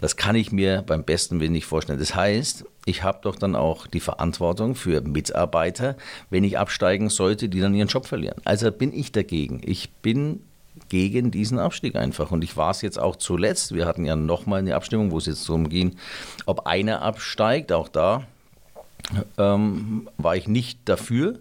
Das 0.00 0.16
kann 0.16 0.36
ich 0.36 0.52
mir 0.52 0.82
beim 0.86 1.04
besten 1.04 1.40
Willen 1.40 1.52
nicht 1.52 1.66
vorstellen. 1.66 1.98
Das 1.98 2.14
heißt, 2.14 2.64
ich 2.86 3.02
habe 3.02 3.18
doch 3.22 3.36
dann 3.36 3.56
auch 3.56 3.86
die 3.86 4.00
Verantwortung 4.00 4.74
für 4.74 5.00
Mitarbeiter, 5.00 5.96
wenn 6.30 6.44
ich 6.44 6.58
absteigen 6.58 7.10
sollte, 7.10 7.48
die 7.48 7.60
dann 7.60 7.74
ihren 7.74 7.88
Job 7.88 8.06
verlieren. 8.06 8.40
Also 8.44 8.70
bin 8.70 8.92
ich 8.92 9.12
dagegen. 9.12 9.60
Ich 9.64 9.90
bin 9.90 10.40
gegen 10.88 11.30
diesen 11.30 11.58
Abstieg 11.58 11.96
einfach. 11.96 12.30
Und 12.30 12.44
ich 12.44 12.56
war 12.56 12.70
es 12.70 12.82
jetzt 12.82 12.98
auch 12.98 13.16
zuletzt. 13.16 13.74
Wir 13.74 13.86
hatten 13.86 14.04
ja 14.04 14.16
nochmal 14.16 14.60
eine 14.60 14.74
Abstimmung, 14.74 15.10
wo 15.10 15.18
es 15.18 15.26
jetzt 15.26 15.48
darum 15.48 15.68
ging, 15.68 15.96
ob 16.46 16.66
einer 16.66 17.02
absteigt. 17.02 17.72
Auch 17.72 17.88
da 17.88 18.26
ähm, 19.38 20.08
war 20.16 20.36
ich 20.36 20.48
nicht 20.48 20.80
dafür, 20.84 21.40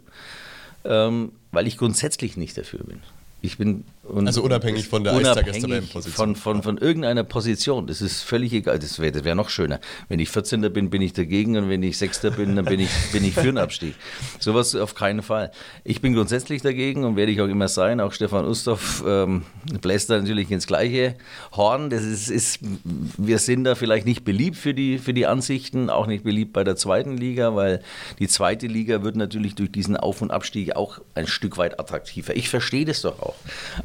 ähm, 0.85 1.31
weil 1.51 1.67
ich 1.67 1.77
grundsätzlich 1.77 2.37
nicht 2.37 2.57
dafür 2.57 2.83
bin. 2.83 3.01
Ich 3.41 3.57
bin 3.57 3.83
also 4.03 4.43
unabhängig 4.43 4.89
von 4.89 5.03
der 5.03 5.13
unabhängig 5.13 5.89
von, 6.13 6.35
von, 6.35 6.61
von 6.61 6.77
irgendeiner 6.77 7.23
Position. 7.23 7.87
Das 7.87 8.01
ist 8.01 8.21
völlig 8.21 8.51
egal. 8.51 8.77
Das 8.77 8.99
wäre 8.99 9.13
das 9.13 9.23
wär 9.23 9.33
noch 9.33 9.49
schöner. 9.49 9.79
Wenn 10.09 10.19
ich 10.19 10.29
14. 10.29 10.61
bin, 10.73 10.89
bin 10.89 11.01
ich 11.01 11.13
dagegen 11.13 11.55
und 11.55 11.69
wenn 11.69 11.81
ich 11.83 11.97
6. 11.97 12.21
bin, 12.35 12.57
dann 12.57 12.65
bin 12.65 12.81
ich, 12.81 12.89
bin 13.13 13.23
ich 13.23 13.33
für 13.33 13.41
einen 13.41 13.57
Abstieg. 13.57 13.95
Sowas 14.39 14.75
auf 14.75 14.93
keinen 14.93 15.21
Fall. 15.21 15.51
Ich 15.85 16.01
bin 16.01 16.13
grundsätzlich 16.13 16.61
dagegen 16.61 17.05
und 17.05 17.15
werde 17.15 17.31
ich 17.31 17.39
auch 17.39 17.47
immer 17.47 17.69
sein. 17.69 18.01
Auch 18.01 18.11
Stefan 18.11 18.45
Ustorf 18.45 19.03
ähm, 19.07 19.43
bläst 19.81 20.09
da 20.09 20.19
natürlich 20.19 20.51
ins 20.51 20.67
gleiche 20.67 21.15
Horn. 21.53 21.89
Das 21.89 22.03
ist, 22.03 22.29
ist, 22.29 22.59
wir 22.83 23.39
sind 23.39 23.63
da 23.63 23.75
vielleicht 23.75 24.05
nicht 24.05 24.25
beliebt 24.25 24.57
für 24.57 24.73
die, 24.73 24.97
für 24.97 25.13
die 25.13 25.27
Ansichten, 25.27 25.89
auch 25.89 26.07
nicht 26.07 26.25
beliebt 26.25 26.51
bei 26.51 26.65
der 26.65 26.75
zweiten 26.75 27.15
Liga, 27.15 27.55
weil 27.55 27.81
die 28.19 28.27
zweite 28.27 28.67
Liga 28.67 29.01
wird 29.01 29.15
natürlich 29.15 29.55
durch 29.55 29.71
diesen 29.71 29.95
Auf- 29.95 30.21
und 30.21 30.31
Abstieg 30.31 30.75
auch 30.75 30.99
ein 31.15 31.27
Stück 31.27 31.57
weit 31.57 31.79
attraktiver. 31.79 32.35
Ich 32.35 32.49
verstehe 32.49 32.83
das 32.83 33.01
doch 33.01 33.21
auch. 33.21 33.35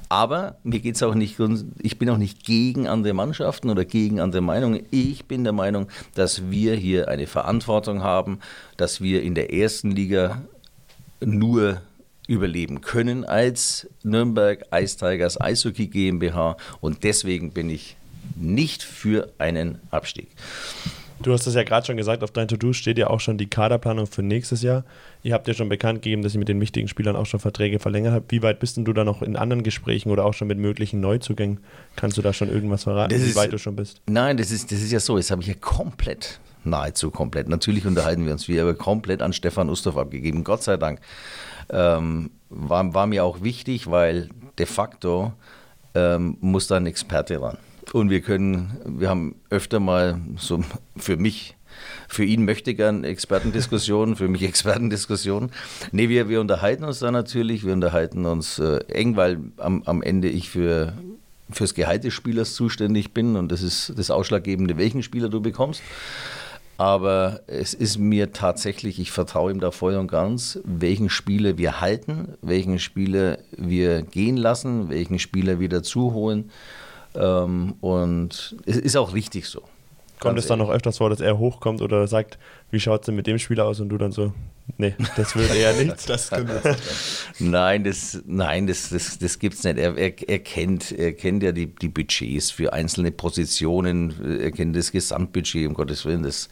Aber 0.08 0.56
mir 0.62 0.80
geht 0.80 0.96
es 0.96 1.02
auch 1.02 1.14
nicht, 1.14 1.36
ich 1.82 1.98
bin 1.98 2.10
auch 2.10 2.16
nicht 2.16 2.44
gegen 2.44 2.88
andere 2.88 3.12
Mannschaften 3.12 3.68
oder 3.68 3.84
gegen 3.84 4.20
andere 4.20 4.40
Meinungen. 4.40 4.86
Ich 4.90 5.26
bin 5.26 5.44
der 5.44 5.52
Meinung, 5.52 5.88
dass 6.14 6.50
wir 6.50 6.74
hier 6.74 7.08
eine 7.08 7.26
Verantwortung 7.26 8.02
haben, 8.02 8.40
dass 8.76 9.00
wir 9.00 9.22
in 9.22 9.34
der 9.34 9.52
ersten 9.52 9.90
Liga 9.90 10.42
nur 11.20 11.82
überleben 12.26 12.80
können 12.80 13.24
als 13.24 13.88
Nürnberg 14.02 14.64
Ice 14.72 14.96
Tigers 14.98 15.40
Eishockey 15.40 15.88
GmbH 15.88 16.56
und 16.80 17.02
deswegen 17.04 17.52
bin 17.52 17.70
ich 17.70 17.96
nicht 18.36 18.82
für 18.82 19.32
einen 19.38 19.80
Abstieg. 19.90 20.28
Du 21.20 21.32
hast 21.32 21.46
es 21.46 21.54
ja 21.54 21.64
gerade 21.64 21.84
schon 21.84 21.96
gesagt, 21.96 22.22
auf 22.22 22.30
dein 22.30 22.46
To-Do 22.46 22.72
steht 22.72 22.96
ja 22.96 23.08
auch 23.08 23.18
schon 23.18 23.38
die 23.38 23.48
Kaderplanung 23.48 24.06
für 24.06 24.22
nächstes 24.22 24.62
Jahr. 24.62 24.84
Ihr 25.22 25.34
habt 25.34 25.48
ja 25.48 25.54
schon 25.54 25.68
bekannt 25.68 26.02
gegeben, 26.02 26.22
dass 26.22 26.34
ihr 26.34 26.38
mit 26.38 26.48
den 26.48 26.60
wichtigen 26.60 26.86
Spielern 26.86 27.16
auch 27.16 27.26
schon 27.26 27.40
Verträge 27.40 27.80
verlängert 27.80 28.14
habt. 28.14 28.30
Wie 28.30 28.42
weit 28.42 28.60
bist 28.60 28.76
denn 28.76 28.84
du 28.84 28.92
da 28.92 29.04
noch 29.04 29.22
in 29.22 29.36
anderen 29.36 29.64
Gesprächen 29.64 30.10
oder 30.10 30.24
auch 30.24 30.34
schon 30.34 30.46
mit 30.46 30.58
möglichen 30.58 31.00
Neuzugängen? 31.00 31.58
Kannst 31.96 32.16
du 32.16 32.22
da 32.22 32.32
schon 32.32 32.48
irgendwas 32.48 32.84
verraten, 32.84 33.12
das 33.12 33.24
wie 33.24 33.30
ist, 33.30 33.36
weit 33.36 33.52
du 33.52 33.58
schon 33.58 33.74
bist? 33.74 34.00
Nein, 34.06 34.36
das 34.36 34.52
ist, 34.52 34.70
das 34.70 34.80
ist 34.80 34.92
ja 34.92 35.00
so. 35.00 35.16
Jetzt 35.16 35.32
habe 35.32 35.42
ich 35.42 35.48
ja 35.48 35.54
komplett, 35.54 36.38
nahezu 36.62 37.10
komplett, 37.10 37.48
natürlich 37.48 37.84
unterhalten 37.84 38.24
wir 38.24 38.32
uns 38.32 38.46
wie, 38.46 38.60
aber 38.60 38.74
komplett 38.74 39.20
an 39.20 39.32
Stefan 39.32 39.70
Ustorf 39.70 39.96
abgegeben. 39.96 40.44
Gott 40.44 40.62
sei 40.62 40.76
Dank. 40.76 41.00
Ähm, 41.70 42.30
war, 42.48 42.94
war 42.94 43.06
mir 43.06 43.24
auch 43.24 43.42
wichtig, 43.42 43.90
weil 43.90 44.28
de 44.58 44.66
facto 44.66 45.32
ähm, 45.94 46.36
muss 46.40 46.68
da 46.68 46.76
ein 46.76 46.86
Experte 46.86 47.40
ran. 47.40 47.58
Und 47.92 48.10
wir 48.10 48.20
können, 48.20 48.76
wir 48.84 49.08
haben 49.08 49.36
öfter 49.50 49.80
mal 49.80 50.20
so 50.36 50.62
für 50.96 51.16
mich, 51.16 51.56
für 52.08 52.24
ihn 52.24 52.44
möchte 52.44 52.74
gern 52.74 53.04
Expertendiskussionen, 53.04 54.16
für 54.16 54.28
mich 54.28 54.42
Expertendiskussionen. 54.42 55.50
Nee, 55.92 56.08
wir, 56.08 56.28
wir 56.28 56.40
unterhalten 56.40 56.84
uns 56.84 56.98
da 56.98 57.10
natürlich, 57.10 57.64
wir 57.64 57.72
unterhalten 57.72 58.26
uns 58.26 58.58
äh, 58.58 58.78
eng, 58.88 59.16
weil 59.16 59.38
am, 59.56 59.82
am 59.84 60.02
Ende 60.02 60.28
ich 60.28 60.50
für 60.50 60.92
fürs 61.50 61.74
Gehalt 61.74 62.04
des 62.04 62.14
Spielers 62.14 62.54
zuständig 62.54 63.14
bin 63.14 63.36
und 63.36 63.50
das 63.50 63.62
ist 63.62 63.94
das 63.96 64.10
Ausschlaggebende, 64.10 64.76
welchen 64.76 65.02
Spieler 65.02 65.28
du 65.28 65.40
bekommst. 65.40 65.82
Aber 66.76 67.40
es 67.48 67.74
ist 67.74 67.98
mir 67.98 68.32
tatsächlich, 68.32 69.00
ich 69.00 69.10
vertraue 69.10 69.50
ihm 69.50 69.58
da 69.58 69.72
voll 69.72 69.96
und 69.96 70.08
ganz, 70.08 70.60
welchen 70.62 71.10
Spieler 71.10 71.58
wir 71.58 71.80
halten, 71.80 72.34
welchen 72.40 72.78
Spieler 72.78 73.38
wir 73.56 74.02
gehen 74.02 74.36
lassen, 74.36 74.88
welchen 74.88 75.18
Spieler 75.18 75.58
wir 75.58 75.68
dazu 75.68 76.12
holen. 76.12 76.50
Ähm, 77.18 77.74
und 77.80 78.56
es 78.64 78.76
ist 78.76 78.96
auch 78.96 79.12
richtig 79.12 79.46
so. 79.46 79.62
Kommt 80.20 80.38
es 80.38 80.46
dann 80.46 80.58
noch 80.58 80.70
öfters 80.70 80.98
vor, 80.98 81.10
dass 81.10 81.20
er 81.20 81.38
hochkommt 81.38 81.80
oder 81.80 82.06
sagt, 82.08 82.38
wie 82.70 82.80
schaut 82.80 83.02
es 83.02 83.06
denn 83.06 83.14
mit 83.14 83.26
dem 83.26 83.38
Spieler 83.38 83.66
aus 83.66 83.78
und 83.78 83.88
du 83.88 83.98
dann 83.98 84.10
so, 84.10 84.32
nee, 84.76 84.94
das 85.16 85.36
will 85.36 85.48
er 85.54 85.72
nicht. 85.84 86.08
Das 86.08 86.30
Nein, 87.38 87.84
das, 87.84 88.20
nein, 88.26 88.66
das, 88.66 88.90
das, 88.90 89.18
das 89.18 89.38
gibt 89.38 89.54
es 89.54 89.64
nicht. 89.64 89.78
Er, 89.78 89.96
er, 89.96 90.28
er, 90.28 90.38
kennt, 90.40 90.90
er 90.90 91.12
kennt 91.12 91.42
ja 91.44 91.52
die, 91.52 91.66
die 91.66 91.88
Budgets 91.88 92.50
für 92.50 92.72
einzelne 92.72 93.12
Positionen, 93.12 94.40
er 94.40 94.50
kennt 94.50 94.74
das 94.74 94.90
Gesamtbudget, 94.90 95.68
um 95.68 95.74
Gottes 95.74 96.04
Willen. 96.04 96.24
Das, 96.24 96.48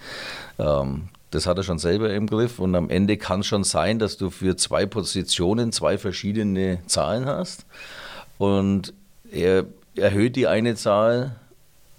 ähm, 0.59 1.09
das 1.33 1.47
hat 1.47 1.57
er 1.57 1.65
schon 1.65 1.81
selber 1.81 2.15
im 2.15 2.29
Griff 2.29 2.61
und 2.61 2.75
am 2.77 2.89
Ende 2.89 3.17
kann 3.17 3.41
es 3.41 3.47
schon 3.47 3.65
sein, 3.65 3.99
dass 3.99 4.17
du 4.17 4.31
für 4.31 4.57
zwei 4.57 4.87
Positionen 4.87 5.73
zwei 5.73 5.99
verschiedene 5.99 6.79
Zahlen 6.87 7.27
hast 7.27 7.67
und 8.39 8.95
er 9.33 9.67
erhöht 9.97 10.37
die 10.37 10.47
eine 10.47 10.75
Zahl 10.75 11.37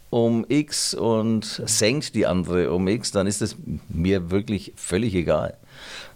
um 0.10 0.46
X 0.48 0.94
und 0.94 1.44
senkt 1.66 2.16
die 2.16 2.26
andere 2.26 2.72
um 2.72 2.88
X, 2.88 3.12
dann 3.12 3.28
ist 3.28 3.42
es 3.42 3.58
mir 3.90 4.32
wirklich 4.32 4.74
völlig 4.76 5.14
egal. 5.16 5.58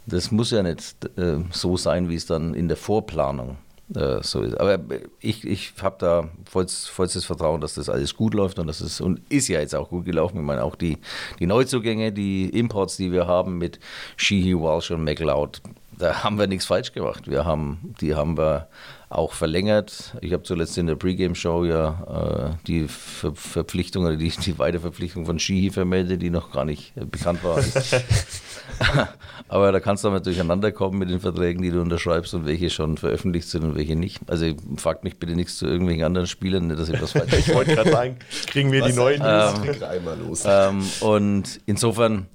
Das 0.05 0.31
muss 0.31 0.51
ja 0.51 0.63
nicht 0.63 0.95
äh, 1.17 1.37
so 1.51 1.77
sein, 1.77 2.09
wie 2.09 2.15
es 2.15 2.25
dann 2.25 2.53
in 2.53 2.67
der 2.67 2.77
Vorplanung 2.77 3.57
äh, 3.95 4.23
so 4.23 4.41
ist. 4.41 4.59
Aber 4.59 4.79
ich, 5.19 5.45
ich 5.45 5.73
habe 5.81 5.95
da 5.99 6.29
vollstes, 6.49 6.87
vollstes 6.87 7.25
Vertrauen, 7.25 7.61
dass 7.61 7.75
das 7.75 7.89
alles 7.89 8.15
gut 8.15 8.33
läuft 8.33 8.59
und 8.59 8.67
das 8.67 8.81
ist 8.81 9.01
und 9.01 9.21
ist 9.29 9.47
ja 9.47 9.59
jetzt 9.59 9.75
auch 9.75 9.89
gut 9.89 10.05
gelaufen. 10.05 10.37
Ich 10.37 10.43
meine, 10.43 10.63
auch 10.63 10.75
die, 10.75 10.97
die 11.39 11.45
Neuzugänge, 11.45 12.11
die 12.11 12.49
Imports, 12.49 12.97
die 12.97 13.11
wir 13.11 13.27
haben 13.27 13.57
mit 13.57 13.79
Sheehy, 14.15 14.57
Walsh 14.59 14.91
und 14.91 15.03
McLeod, 15.03 15.61
da 15.97 16.23
haben 16.23 16.39
wir 16.39 16.47
nichts 16.47 16.65
falsch 16.65 16.93
gemacht. 16.93 17.29
Wir 17.29 17.45
haben, 17.45 17.93
die 18.01 18.15
haben 18.15 18.37
wir 18.37 18.67
auch 19.11 19.33
verlängert. 19.33 20.15
Ich 20.21 20.31
habe 20.33 20.43
zuletzt 20.43 20.77
in 20.77 20.87
der 20.87 20.95
Pre-Game-Show 20.95 21.65
ja 21.65 22.53
äh, 22.55 22.65
die 22.67 22.87
Ver 22.87 23.33
Verpflichtung 23.35 24.05
oder 24.05 24.15
die, 24.15 24.29
die 24.29 24.57
Weiterverpflichtung 24.57 25.25
von 25.25 25.37
Shihi 25.37 25.69
vermeldet, 25.69 26.21
die 26.21 26.29
noch 26.29 26.51
gar 26.51 26.65
nicht 26.65 26.93
bekannt 26.95 27.43
war. 27.43 27.61
Aber 29.47 29.71
da 29.71 29.79
kannst 29.79 30.03
du 30.03 30.09
mal 30.09 30.21
durcheinander 30.21 30.71
kommen 30.71 30.97
mit 30.97 31.09
den 31.09 31.19
Verträgen, 31.19 31.61
die 31.61 31.71
du 31.71 31.81
unterschreibst 31.81 32.33
und 32.33 32.45
welche 32.45 32.69
schon 32.69 32.97
veröffentlicht 32.97 33.49
sind 33.49 33.63
und 33.63 33.75
welche 33.75 33.95
nicht. 33.95 34.21
Also 34.27 34.53
fragt 34.77 35.03
mich 35.03 35.17
bitte 35.19 35.33
nichts 35.33 35.57
zu 35.57 35.65
irgendwelchen 35.65 36.05
anderen 36.05 36.27
Spielern, 36.27 36.67
nicht, 36.67 36.79
dass 36.79 36.89
ich 36.89 37.01
was 37.01 37.11
falsch 37.11 37.33
Ich 37.37 37.53
wollte 37.53 37.75
gerade 37.75 37.91
sagen, 37.91 38.17
kriegen 38.47 38.71
wir 38.71 38.83
die 38.83 38.93
neuen 38.93 39.21
ähm, 39.21 39.83
einmal 39.83 40.17
los. 40.19 40.43
Ähm, 40.45 40.83
und 41.01 41.59
insofern, 41.65 42.27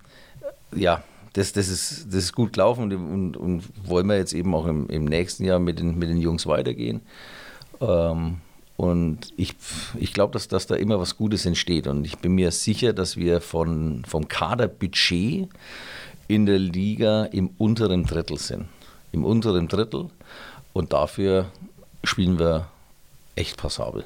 ja, 0.75 1.03
das, 1.37 1.53
das, 1.53 1.69
ist, 1.69 2.07
das 2.07 2.25
ist 2.25 2.33
gut 2.33 2.55
gelaufen 2.55 2.85
und, 2.85 2.95
und, 2.95 3.37
und 3.37 3.63
wollen 3.85 4.07
wir 4.07 4.17
jetzt 4.17 4.33
eben 4.33 4.55
auch 4.55 4.65
im, 4.65 4.89
im 4.89 5.05
nächsten 5.05 5.45
Jahr 5.45 5.59
mit 5.59 5.79
den, 5.79 5.99
mit 5.99 6.09
den 6.09 6.17
Jungs 6.17 6.47
weitergehen. 6.47 7.03
Ähm, 7.79 8.39
und 8.79 9.19
ich, 9.37 9.55
ich 9.99 10.15
glaube, 10.15 10.33
dass, 10.33 10.49
dass 10.49 10.67
da 10.67 10.77
immer 10.77 10.99
was 10.99 11.19
Gutes 11.19 11.45
entsteht. 11.45 11.89
Und 11.89 12.07
ich 12.07 12.17
bin 12.19 12.35
mir 12.35 12.51
sicher, 12.53 12.95
dass 12.95 13.19
wir 13.19 13.43
von, 13.43 14.03
vom 14.07 14.29
Kaderbudget 14.29 15.49
in 16.27 16.47
der 16.47 16.59
Liga 16.59 17.25
im 17.27 17.51
unteren 17.59 18.05
Drittel 18.05 18.39
sind. 18.39 18.65
Im 19.13 19.23
unteren 19.23 19.69
Drittel. 19.69 20.09
Und 20.73 20.95
dafür 20.95 21.53
spielen 22.03 22.39
wir 22.39 22.69
echt 23.35 23.59
passabel. 23.59 24.05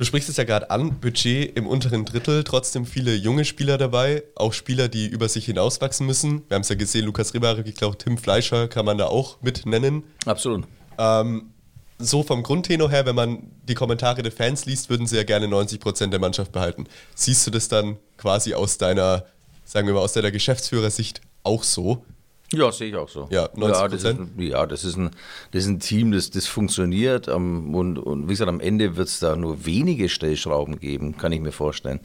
Du 0.00 0.06
sprichst 0.06 0.30
es 0.30 0.38
ja 0.38 0.44
gerade 0.44 0.70
an, 0.70 0.98
Budget 0.98 1.54
im 1.58 1.66
unteren 1.66 2.06
Drittel, 2.06 2.42
trotzdem 2.42 2.86
viele 2.86 3.14
junge 3.14 3.44
Spieler 3.44 3.76
dabei, 3.76 4.22
auch 4.34 4.54
Spieler, 4.54 4.88
die 4.88 5.06
über 5.06 5.28
sich 5.28 5.44
hinauswachsen 5.44 6.06
müssen. 6.06 6.42
Wir 6.48 6.54
haben 6.54 6.62
es 6.62 6.70
ja 6.70 6.74
gesehen, 6.74 7.04
Lukas 7.04 7.34
Ribare, 7.34 7.60
ich 7.66 7.74
glaube, 7.74 7.98
Tim 7.98 8.16
Fleischer 8.16 8.66
kann 8.66 8.86
man 8.86 8.96
da 8.96 9.08
auch 9.08 9.42
mit 9.42 9.66
nennen. 9.66 10.04
Absolut. 10.24 10.66
Ähm, 10.96 11.50
so 11.98 12.22
vom 12.22 12.42
Grundtenor 12.42 12.88
her, 12.88 13.04
wenn 13.04 13.14
man 13.14 13.50
die 13.68 13.74
Kommentare 13.74 14.22
der 14.22 14.32
Fans 14.32 14.64
liest, 14.64 14.88
würden 14.88 15.06
sie 15.06 15.16
ja 15.16 15.22
gerne 15.22 15.48
90% 15.48 16.06
der 16.06 16.18
Mannschaft 16.18 16.50
behalten. 16.50 16.86
Siehst 17.14 17.46
du 17.46 17.50
das 17.50 17.68
dann 17.68 17.98
quasi 18.16 18.54
aus 18.54 18.78
deiner, 18.78 19.26
sagen 19.66 19.86
wir 19.86 19.92
mal, 19.92 20.00
aus 20.00 20.14
deiner 20.14 20.30
Geschäftsführersicht 20.30 21.20
auch 21.42 21.62
so? 21.62 22.06
Ja, 22.52 22.72
sehe 22.72 22.88
ich 22.88 22.96
auch 22.96 23.08
so. 23.08 23.28
Ja, 23.30 23.48
90 23.54 23.80
ja, 23.80 23.88
das 23.88 24.04
ist, 24.04 24.18
ja, 24.38 24.66
das 24.66 24.84
ist, 24.84 24.96
ein, 24.96 25.10
das 25.52 25.62
ist 25.62 25.68
ein 25.68 25.80
Team, 25.80 26.10
das, 26.10 26.30
das 26.30 26.46
funktioniert. 26.46 27.28
Um, 27.28 27.74
und, 27.74 27.98
und 27.98 28.24
wie 28.24 28.32
gesagt, 28.32 28.48
am 28.48 28.60
Ende 28.60 28.96
wird 28.96 29.08
es 29.08 29.20
da 29.20 29.36
nur 29.36 29.64
wenige 29.66 30.08
Stellschrauben 30.08 30.80
geben, 30.80 31.16
kann 31.16 31.30
ich 31.30 31.40
mir 31.40 31.52
vorstellen. 31.52 32.00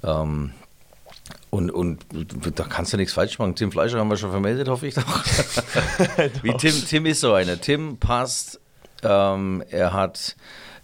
Um, 0.00 0.52
und, 1.50 1.70
und 1.70 2.04
da 2.54 2.64
kannst 2.64 2.92
du 2.92 2.96
nichts 2.96 3.12
falsch 3.12 3.38
machen. 3.38 3.54
Tim 3.54 3.70
Fleischer 3.70 3.98
haben 3.98 4.08
wir 4.08 4.16
schon 4.16 4.30
vermeldet, 4.30 4.68
hoffe 4.68 4.86
ich 4.86 4.94
doch. 4.94 5.24
Wie 6.42 6.54
Tim, 6.56 6.74
Tim 6.86 7.06
ist 7.06 7.20
so 7.20 7.32
einer. 7.34 7.60
Tim 7.60 7.98
passt. 7.98 8.60
Ähm, 9.02 9.62
er 9.70 9.92
hat. 9.92 10.36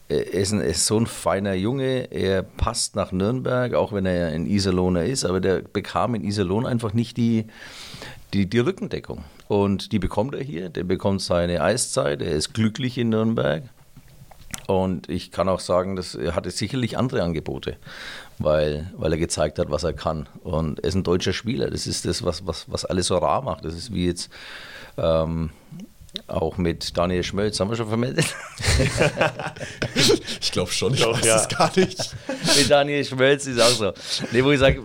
Er 0.09 0.35
ist, 0.35 0.53
ein, 0.53 0.61
ist, 0.61 0.87
so 0.87 0.99
ein 0.99 1.07
feiner 1.07 1.55
Junge, 1.55 2.11
er 2.11 2.43
passt 2.43 2.97
nach 2.97 3.13
Nürnberg, 3.13 3.75
auch 3.75 3.93
wenn 3.93 4.07
er 4.07 4.33
in 4.33 4.45
Iserlohner 4.45 5.05
ist, 5.05 5.25
aber 5.25 5.39
der 5.39 5.63
bekam 5.63 6.17
in 6.17 6.25
Iserlohn 6.25 6.67
einfach 6.67 6.95
nicht 6.95 7.17
die, 7.17 7.47
die, 8.33 8.47
die 8.47 8.59
Rückendeckung. 8.59 9.25
Und 9.49 9.93
die 9.93 9.99
bekommt 9.99 10.35
er 10.35 10.43
hier, 10.43 10.69
der 10.69 10.85
bekommt 10.85 11.23
seine 11.23 11.63
Eiszeit, 11.63 12.23
er 12.23 12.33
ist 12.33 12.55
glücklich 12.55 12.99
in 12.99 13.09
Nürnberg. 13.09 13.65
Und 14.67 15.09
ich 15.09 15.33
kann 15.33 15.49
auch 15.49 15.59
sagen, 15.59 15.97
dass 15.97 16.15
er 16.15 16.37
hatte 16.37 16.51
sicherlich 16.51 16.97
andere 16.97 17.23
Angebote, 17.23 17.77
weil, 18.39 18.93
weil 18.97 19.13
er 19.13 19.19
gezeigt 19.19 19.59
hat, 19.59 19.71
was 19.71 19.83
er 19.83 19.93
kann. 19.93 20.29
Und 20.45 20.79
er 20.81 20.89
ist 20.89 20.95
ein 20.95 21.03
deutscher 21.03 21.33
Spieler. 21.33 21.71
Das 21.71 21.89
ist 21.89 22.05
das, 22.05 22.23
was, 22.23 22.47
was, 22.47 22.71
was 22.71 22.85
alles 22.85 23.09
so 23.09 23.19
rar 23.19 23.43
macht. 23.43 23.65
Das 23.65 23.75
ist 23.75 23.93
wie 23.93 24.07
jetzt 24.07 24.31
ähm, 24.97 25.51
auch 26.29 26.57
mit 26.57 26.97
Daniel 26.97 27.25
Schmölz. 27.25 27.59
Haben 27.59 27.71
wir 27.71 27.77
schon 27.77 27.89
vermeldet? 27.89 28.27
ich 30.41 30.53
glaube 30.53 30.71
schon, 30.71 30.95
ich 30.95 31.03
Doch, 31.03 31.19
weiß 31.19 31.27
ja. 31.27 31.37
es 31.37 31.49
gar 31.49 31.77
nicht. 31.77 32.15
mit 32.57 32.71
Daniel 32.71 33.05
Schmölz 33.05 33.47
ist 33.47 33.61
auch 33.61 33.71
so. 33.71 33.93
Nee, 34.31 34.45
wo 34.45 34.53
ich 34.53 34.61
sage, 34.61 34.85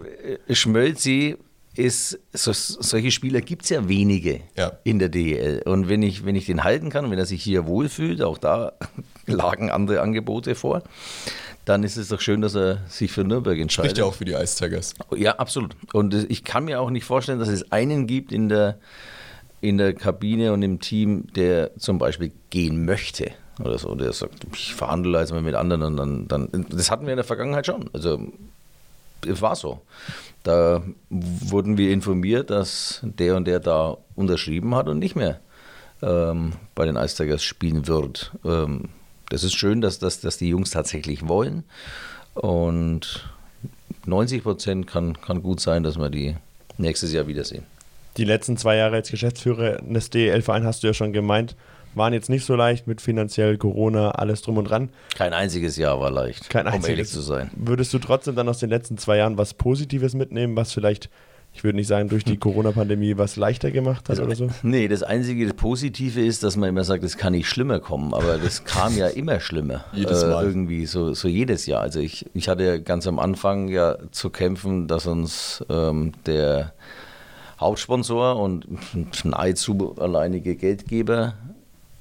Schmölzi 0.50 1.38
ist, 1.76 2.20
so, 2.34 2.52
solche 2.54 3.12
Spieler 3.12 3.42
gibt 3.42 3.64
es 3.64 3.70
ja 3.70 3.88
wenige 3.88 4.42
Ja. 4.56 4.74
in 4.84 5.00
der 5.00 5.10
DEL. 5.10 5.62
Und 5.66 5.90
wenn 5.90 6.02
ich, 6.04 6.26
wenn 6.26 6.36
ich 6.36 6.46
den 6.46 6.64
halten 6.64 6.90
kann 6.90 7.10
wenn 7.12 7.20
er 7.20 7.26
sich 7.26 7.44
hier 7.44 7.66
wohlfühlt, 7.68 8.22
auch 8.22 8.38
da 8.38 8.74
lagen 9.28 9.70
andere 9.72 10.02
Angebote 10.02 10.56
vor, 10.56 10.84
dann 11.66 11.84
ist 11.84 11.98
es 11.98 12.10
doch 12.10 12.22
schön, 12.22 12.42
dass 12.42 12.56
er 12.56 12.82
sich 12.88 13.12
für 13.12 13.24
Nürnberg 13.24 13.58
entscheidet. 13.58 13.92
Spricht 13.92 13.98
ja 13.98 14.06
auch 14.06 14.14
für 14.14 14.26
die 14.26 14.34
Ice 14.34 14.56
Tigers. 14.64 14.94
Ja, 15.16 15.36
absolut. 15.38 15.76
Und 15.94 16.14
ich 16.14 16.44
kann 16.44 16.66
mir 16.66 16.80
auch 16.80 16.92
nicht 16.92 17.06
vorstellen, 17.06 17.40
dass 17.40 17.50
es 17.50 17.72
einen 17.72 18.06
gibt 18.06 18.32
in 18.32 18.50
der, 18.50 18.78
in 19.62 19.78
der 19.80 19.94
Kabine 19.94 20.54
und 20.54 20.62
im 20.62 20.80
Team, 20.80 21.26
der 21.36 21.76
zum 21.78 21.98
Beispiel 21.98 22.32
gehen 22.52 22.86
möchte 22.86 23.32
oder 23.60 23.80
so. 23.80 23.96
Der 23.96 24.14
sagt, 24.14 24.46
ich 24.54 24.76
verhandle 24.76 25.20
jetzt 25.20 25.32
mal 25.32 25.42
mit 25.42 25.56
anderen 25.56 25.82
und 25.82 25.98
dann, 25.98 26.28
dann. 26.28 26.66
Das 26.70 26.92
hatten 26.92 27.06
wir 27.06 27.14
in 27.14 27.18
der 27.18 27.24
Vergangenheit 27.26 27.66
schon. 27.66 27.90
Also 27.94 28.20
es 29.26 29.42
war 29.42 29.56
so. 29.56 29.82
Da 30.44 30.84
wurden 31.10 31.78
wir 31.78 31.92
informiert, 31.92 32.50
dass 32.50 33.02
der 33.04 33.36
und 33.36 33.46
der 33.46 33.60
da 33.60 33.98
unterschrieben 34.16 34.76
hat 34.76 34.88
und 34.88 35.00
nicht 35.00 35.16
mehr 35.16 35.40
ähm, 36.02 36.54
bei 36.76 36.86
den 36.86 36.96
Ice 36.96 37.40
spielen 37.40 37.88
wird. 37.88 38.32
Ähm, 38.46 38.90
das 39.30 39.44
ist 39.44 39.56
schön, 39.56 39.82
dass, 39.82 40.00
dass, 40.00 40.22
dass 40.22 40.38
die 40.38 40.50
Jungs 40.50 40.70
tatsächlich 40.70 41.28
wollen. 41.28 41.64
Und 42.36 43.28
90 44.06 44.44
Prozent 44.44 44.88
kann, 44.88 45.20
kann 45.20 45.42
gut 45.42 45.60
sein, 45.60 45.84
dass 45.84 45.98
wir 45.98 46.10
die 46.10 46.36
nächstes 46.78 47.12
Jahr 47.12 47.28
wiedersehen. 47.28 47.64
Die 48.18 48.26
letzten 48.26 48.56
zwei 48.58 48.78
Jahre 48.78 48.98
als 48.98 49.10
Geschäftsführer 49.10 49.80
eines 49.80 50.10
DEL-Vereins 50.10 50.66
hast 50.66 50.84
du 50.84 50.88
ja 50.88 50.94
schon 50.94 51.12
gemeint, 51.12 51.56
waren 51.96 52.14
jetzt 52.14 52.30
nicht 52.30 52.46
so 52.46 52.56
leicht 52.56 52.88
mit 52.88 53.02
finanziell 53.02 53.58
Corona, 53.58 54.12
alles 54.12 54.42
drum 54.42 54.58
und 54.58 54.66
dran. 54.70 54.90
Kein 55.16 55.34
einziges 55.34 55.78
Jahr 55.78 56.00
war 56.00 56.12
leicht, 56.12 56.50
Kein 56.50 56.68
um 56.68 56.74
ehrlich 56.74 56.90
einziges. 56.90 57.12
zu 57.12 57.22
sein. 57.22 57.50
Würdest 57.56 57.94
du 57.94 58.00
trotzdem 58.00 58.36
dann 58.36 58.50
aus 58.50 58.60
den 58.60 58.70
letzten 58.70 58.98
zwei 58.98 59.18
Jahren 59.18 59.38
was 59.38 59.54
Positives 59.54 60.14
mitnehmen, 60.14 60.56
was 60.56 60.74
vielleicht, 60.74 61.10
ich 61.54 61.64
würde 61.64 61.78
nicht 61.78 61.88
sagen, 61.88 62.10
durch 62.10 62.24
die 62.26 62.38
Corona-Pandemie 62.38 63.18
was 63.18 63.38
leichter 63.38 63.72
gemacht 63.72 64.10
hat 64.10 64.20
oder 64.20 64.36
so? 64.36 64.50
Nee, 64.64 64.88
das 64.88 65.04
einzige 65.04 65.54
Positive 65.54 66.20
ist, 66.20 66.44
dass 66.44 66.58
man 66.58 66.70
immer 66.70 66.84
sagt, 66.84 67.04
es 67.04 67.18
kann 67.18 67.32
nicht 67.34 67.48
schlimmer 67.48 67.80
kommen, 67.80 68.14
aber 68.14 68.38
das 68.38 68.66
kam 68.66 68.98
ja 68.98 69.08
immer 69.16 69.40
schlimmer. 69.40 69.86
Jedes 69.94 70.24
Mal. 70.24 70.44
Äh, 70.44 70.48
irgendwie, 70.48 70.86
so, 70.86 71.14
so 71.14 71.28
jedes 71.28 71.66
Jahr. 71.66 71.82
Also 71.82 72.00
ich, 72.00 72.26
ich 72.34 72.50
hatte 72.50 72.82
ganz 72.82 73.08
am 73.08 73.20
Anfang 73.20 73.70
ja 73.70 73.96
zu 74.12 74.30
kämpfen, 74.30 74.88
dass 74.88 75.08
uns 75.08 75.64
ähm, 75.70 76.12
der 76.26 76.74
Hauptsponsor 77.58 78.36
und 78.38 78.66
nahezu 79.24 79.96
alleinige 79.98 80.58
Geldgeber 80.58 81.36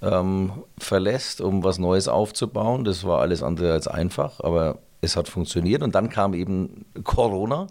ähm, 0.04 0.52
verlässt, 0.78 1.40
um 1.40 1.64
was 1.64 1.78
Neues 1.78 2.08
aufzubauen. 2.08 2.84
Das 2.84 3.04
war 3.04 3.20
alles 3.20 3.42
andere 3.42 3.72
als 3.72 3.88
einfach, 3.88 4.40
aber 4.40 4.78
es 5.00 5.16
hat 5.16 5.28
funktioniert. 5.28 5.82
Und 5.82 5.94
dann 5.94 6.10
kam 6.10 6.34
eben 6.34 6.84
Corona 7.04 7.66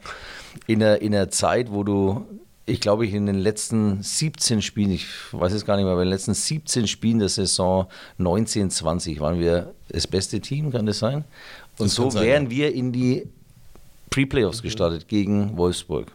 in 0.68 0.82
einer, 0.82 1.02
in 1.02 1.14
einer 1.14 1.30
Zeit, 1.30 1.72
wo 1.72 1.84
du, 1.84 2.26
ich 2.66 2.80
glaube, 2.80 3.06
ich 3.06 3.14
in 3.14 3.26
den 3.26 3.40
letzten 3.40 4.02
17 4.02 4.62
Spielen, 4.62 4.92
ich 4.92 5.08
weiß 5.32 5.54
es 5.54 5.66
gar 5.66 5.76
nicht 5.76 5.86
mehr, 5.86 5.94
aber 5.94 6.04
in 6.04 6.08
den 6.08 6.14
letzten 6.14 6.34
17 6.34 6.88
Spielen 6.88 7.20
der 7.20 7.30
Saison 7.30 7.88
19, 8.18 8.70
20 8.70 9.20
waren 9.20 9.40
wir 9.40 9.74
das 9.90 10.08
beste 10.08 10.40
Team, 10.40 10.72
kann 10.72 10.86
das 10.86 11.00
sein? 11.00 11.26
Und 11.78 11.88
Das 11.88 11.96
so 11.96 12.10
sein, 12.10 12.24
wären 12.24 12.44
ja. 12.46 12.52
wir 12.52 12.74
in 12.74 12.92
die 12.92 13.28
Pre-Playoffs 14.10 14.62
gestartet 14.62 15.08
gegen 15.08 15.58
Wolfsburg. 15.58 16.12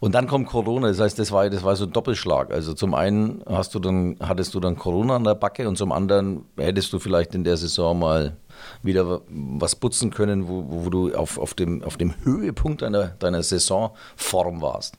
Und 0.00 0.14
dann 0.14 0.26
kommt 0.28 0.46
Corona, 0.46 0.88
das 0.88 1.00
heißt, 1.00 1.18
das 1.18 1.32
war, 1.32 1.50
das 1.50 1.64
war 1.64 1.74
so 1.74 1.84
ein 1.84 1.92
Doppelschlag. 1.92 2.52
Also 2.52 2.72
zum 2.74 2.94
einen 2.94 3.42
hast 3.46 3.74
du 3.74 3.80
dann, 3.80 4.16
hattest 4.20 4.54
du 4.54 4.60
dann 4.60 4.76
Corona 4.76 5.16
an 5.16 5.24
der 5.24 5.34
Backe 5.34 5.68
und 5.68 5.76
zum 5.76 5.92
anderen 5.92 6.44
hättest 6.56 6.92
du 6.92 6.98
vielleicht 6.98 7.34
in 7.34 7.44
der 7.44 7.56
Saison 7.56 7.98
mal 7.98 8.36
wieder 8.82 9.20
was 9.28 9.76
putzen 9.76 10.10
können, 10.10 10.48
wo, 10.48 10.64
wo 10.68 10.90
du 10.90 11.14
auf, 11.14 11.38
auf, 11.38 11.54
dem, 11.54 11.82
auf 11.82 11.96
dem 11.96 12.14
Höhepunkt 12.24 12.82
deiner, 12.82 13.08
deiner 13.08 13.42
Saisonform 13.42 14.60
warst. 14.60 14.96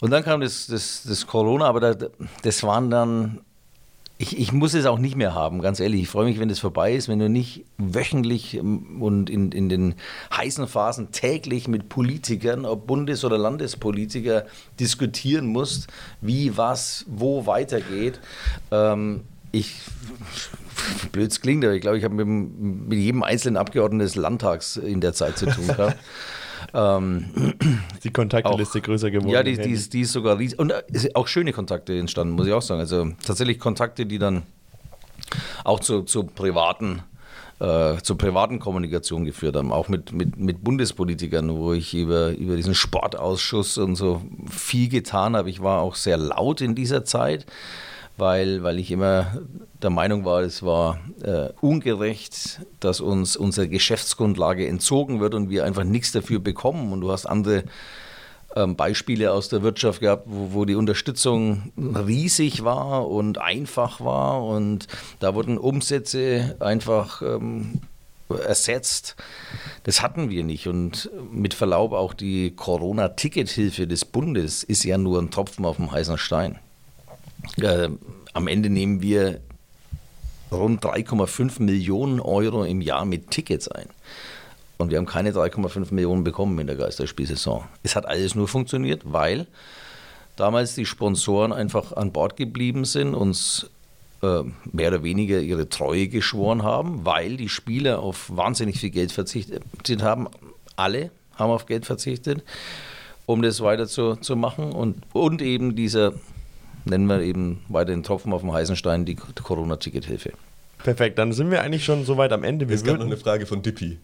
Und 0.00 0.10
dann 0.10 0.22
kam 0.22 0.40
das, 0.40 0.66
das, 0.66 1.04
das 1.06 1.26
Corona, 1.26 1.66
aber 1.66 1.80
da, 1.80 2.08
das 2.42 2.62
waren 2.62 2.90
dann 2.90 3.40
ich, 4.20 4.36
ich, 4.36 4.52
muss 4.52 4.74
es 4.74 4.84
auch 4.84 4.98
nicht 4.98 5.14
mehr 5.14 5.32
haben, 5.32 5.62
ganz 5.62 5.78
ehrlich. 5.78 6.02
Ich 6.02 6.08
freue 6.08 6.24
mich, 6.24 6.40
wenn 6.40 6.48
das 6.48 6.58
vorbei 6.58 6.92
ist, 6.92 7.08
wenn 7.08 7.20
du 7.20 7.28
nicht 7.28 7.64
wöchentlich 7.78 8.54
ähm, 8.54 9.00
und 9.00 9.30
in, 9.30 9.52
in 9.52 9.68
den 9.68 9.94
heißen 10.36 10.66
Phasen 10.66 11.12
täglich 11.12 11.68
mit 11.68 11.88
Politikern, 11.88 12.64
ob 12.64 12.88
Bundes- 12.88 13.24
oder 13.24 13.38
Landespolitiker, 13.38 14.44
diskutieren 14.80 15.46
musst, 15.46 15.86
wie, 16.20 16.56
was, 16.56 17.04
wo 17.06 17.46
weitergeht. 17.46 18.18
Ähm, 18.72 19.20
ich, 19.52 19.76
blöd 21.12 21.40
klingt, 21.40 21.64
aber 21.64 21.74
ich 21.74 21.80
glaube, 21.80 21.98
ich 21.98 22.04
habe 22.04 22.16
mit, 22.16 22.88
mit 22.88 22.98
jedem 22.98 23.22
einzelnen 23.22 23.56
Abgeordneten 23.56 24.00
des 24.00 24.16
Landtags 24.16 24.76
in 24.76 25.00
der 25.00 25.12
Zeit 25.12 25.38
zu 25.38 25.46
tun 25.46 25.68
gehabt. 25.68 25.96
Ähm, 26.74 27.54
die 28.04 28.10
Kontaktliste 28.10 28.78
auch, 28.78 28.82
größer 28.82 29.10
geworden. 29.10 29.30
Ja, 29.30 29.42
die, 29.42 29.56
die, 29.56 29.70
ist, 29.70 29.92
die 29.92 30.02
ist 30.02 30.12
sogar 30.12 30.38
riesig. 30.38 30.58
Und 30.58 30.70
äh, 30.70 30.82
auch 31.14 31.26
schöne 31.26 31.52
Kontakte 31.52 31.98
entstanden, 31.98 32.34
muss 32.34 32.46
ich 32.46 32.52
auch 32.52 32.62
sagen. 32.62 32.80
Also 32.80 33.10
tatsächlich 33.24 33.58
Kontakte, 33.58 34.06
die 34.06 34.18
dann 34.18 34.42
auch 35.64 35.80
zu, 35.80 36.02
zu 36.02 36.24
privaten 36.24 37.02
äh, 37.60 37.96
zur 38.02 38.16
privaten 38.16 38.60
Kommunikation 38.60 39.24
geführt 39.24 39.56
haben, 39.56 39.72
auch 39.72 39.88
mit, 39.88 40.12
mit, 40.12 40.36
mit 40.36 40.62
Bundespolitikern, 40.62 41.56
wo 41.56 41.72
ich 41.72 41.92
über, 41.92 42.30
über 42.30 42.54
diesen 42.54 42.74
Sportausschuss 42.74 43.78
und 43.78 43.96
so 43.96 44.22
viel 44.48 44.88
getan 44.88 45.36
habe. 45.36 45.50
Ich 45.50 45.60
war 45.60 45.82
auch 45.82 45.96
sehr 45.96 46.16
laut 46.16 46.60
in 46.60 46.76
dieser 46.76 47.04
Zeit 47.04 47.46
weil, 48.18 48.62
weil 48.62 48.78
ich 48.78 48.90
immer 48.90 49.38
der 49.82 49.90
Meinung 49.90 50.24
war, 50.24 50.42
es 50.42 50.62
war 50.62 50.98
äh, 51.22 51.50
ungerecht, 51.60 52.60
dass 52.80 53.00
uns 53.00 53.36
unsere 53.36 53.68
Geschäftsgrundlage 53.68 54.66
entzogen 54.66 55.20
wird 55.20 55.34
und 55.34 55.50
wir 55.50 55.64
einfach 55.64 55.84
nichts 55.84 56.12
dafür 56.12 56.40
bekommen. 56.40 56.92
Und 56.92 57.00
du 57.00 57.12
hast 57.12 57.26
andere 57.26 57.64
ähm, 58.56 58.76
Beispiele 58.76 59.32
aus 59.32 59.48
der 59.48 59.62
Wirtschaft 59.62 60.00
gehabt, 60.00 60.24
wo, 60.26 60.52
wo, 60.52 60.64
die 60.64 60.74
Unterstützung 60.74 61.72
riesig 61.76 62.64
war 62.64 63.08
und 63.08 63.38
einfach 63.38 64.00
war 64.00 64.44
und 64.44 64.88
da 65.20 65.34
wurden 65.34 65.58
Umsätze 65.58 66.56
einfach 66.58 67.22
ähm, 67.22 67.80
ersetzt. 68.28 69.16
Das 69.84 70.02
hatten 70.02 70.28
wir 70.30 70.44
nicht. 70.44 70.66
Und 70.66 71.10
mit 71.30 71.54
Verlaub 71.54 71.92
auch 71.92 72.14
die 72.14 72.50
Corona-Ticket-Hilfe 72.54 73.86
des 73.86 74.04
Bundes 74.04 74.62
ist 74.64 74.84
ja 74.84 74.98
nur 74.98 75.20
ein 75.20 75.30
Tropfen 75.30 75.64
auf 75.64 75.76
dem 75.76 75.92
heißen 75.92 76.18
Stein. 76.18 76.58
Äh, 77.56 77.88
am 78.32 78.46
Ende 78.46 78.70
nehmen 78.70 79.02
wir 79.02 79.40
rund 80.52 80.84
3,5 80.84 81.62
Millionen 81.62 82.20
Euro 82.20 82.64
im 82.64 82.80
Jahr 82.80 83.04
mit 83.04 83.30
Tickets 83.30 83.68
ein. 83.68 83.88
Und 84.78 84.90
wir 84.90 84.98
haben 84.98 85.06
keine 85.06 85.32
3,5 85.32 85.92
Millionen 85.92 86.24
bekommen 86.24 86.58
in 86.60 86.68
der 86.68 86.76
Geisterspielsaison. 86.76 87.64
Es 87.82 87.96
hat 87.96 88.06
alles 88.06 88.34
nur 88.34 88.46
funktioniert, 88.46 89.02
weil 89.04 89.46
damals 90.36 90.74
die 90.74 90.86
Sponsoren 90.86 91.52
einfach 91.52 91.92
an 91.92 92.12
Bord 92.12 92.36
geblieben 92.36 92.84
sind, 92.84 93.14
uns 93.14 93.68
äh, 94.22 94.42
mehr 94.70 94.88
oder 94.88 95.02
weniger 95.02 95.40
ihre 95.40 95.68
Treue 95.68 96.08
geschworen 96.08 96.62
haben, 96.62 97.04
weil 97.04 97.36
die 97.36 97.48
Spieler 97.48 97.98
auf 98.00 98.34
wahnsinnig 98.34 98.78
viel 98.78 98.90
Geld 98.90 99.10
verzichtet 99.10 99.62
haben. 100.02 100.28
Alle 100.76 101.10
haben 101.36 101.50
auf 101.50 101.66
Geld 101.66 101.84
verzichtet, 101.84 102.44
um 103.26 103.42
das 103.42 103.60
weiter 103.60 103.88
zu, 103.88 104.14
zu 104.16 104.36
machen. 104.36 104.72
Und, 104.72 105.02
und 105.12 105.42
eben 105.42 105.74
dieser 105.74 106.12
nennen 106.88 107.06
wir 107.06 107.20
eben 107.20 107.64
weiter 107.68 107.92
den 107.92 108.02
Tropfen 108.02 108.32
auf 108.32 108.40
dem 108.42 108.52
heißen 108.52 108.76
Stein 108.76 109.04
die 109.04 109.14
Corona-Ticket-Hilfe. 109.14 110.32
Perfekt, 110.82 111.18
dann 111.18 111.32
sind 111.32 111.50
wir 111.50 111.62
eigentlich 111.62 111.84
schon 111.84 112.04
so 112.04 112.16
weit 112.16 112.32
am 112.32 112.44
Ende. 112.44 112.68
Wir 112.68 112.76
es 112.76 112.84
gab 112.84 112.98
noch 112.98 113.06
eine 113.06 113.16
Frage 113.16 113.46
von 113.46 113.62
Dippy. 113.62 113.98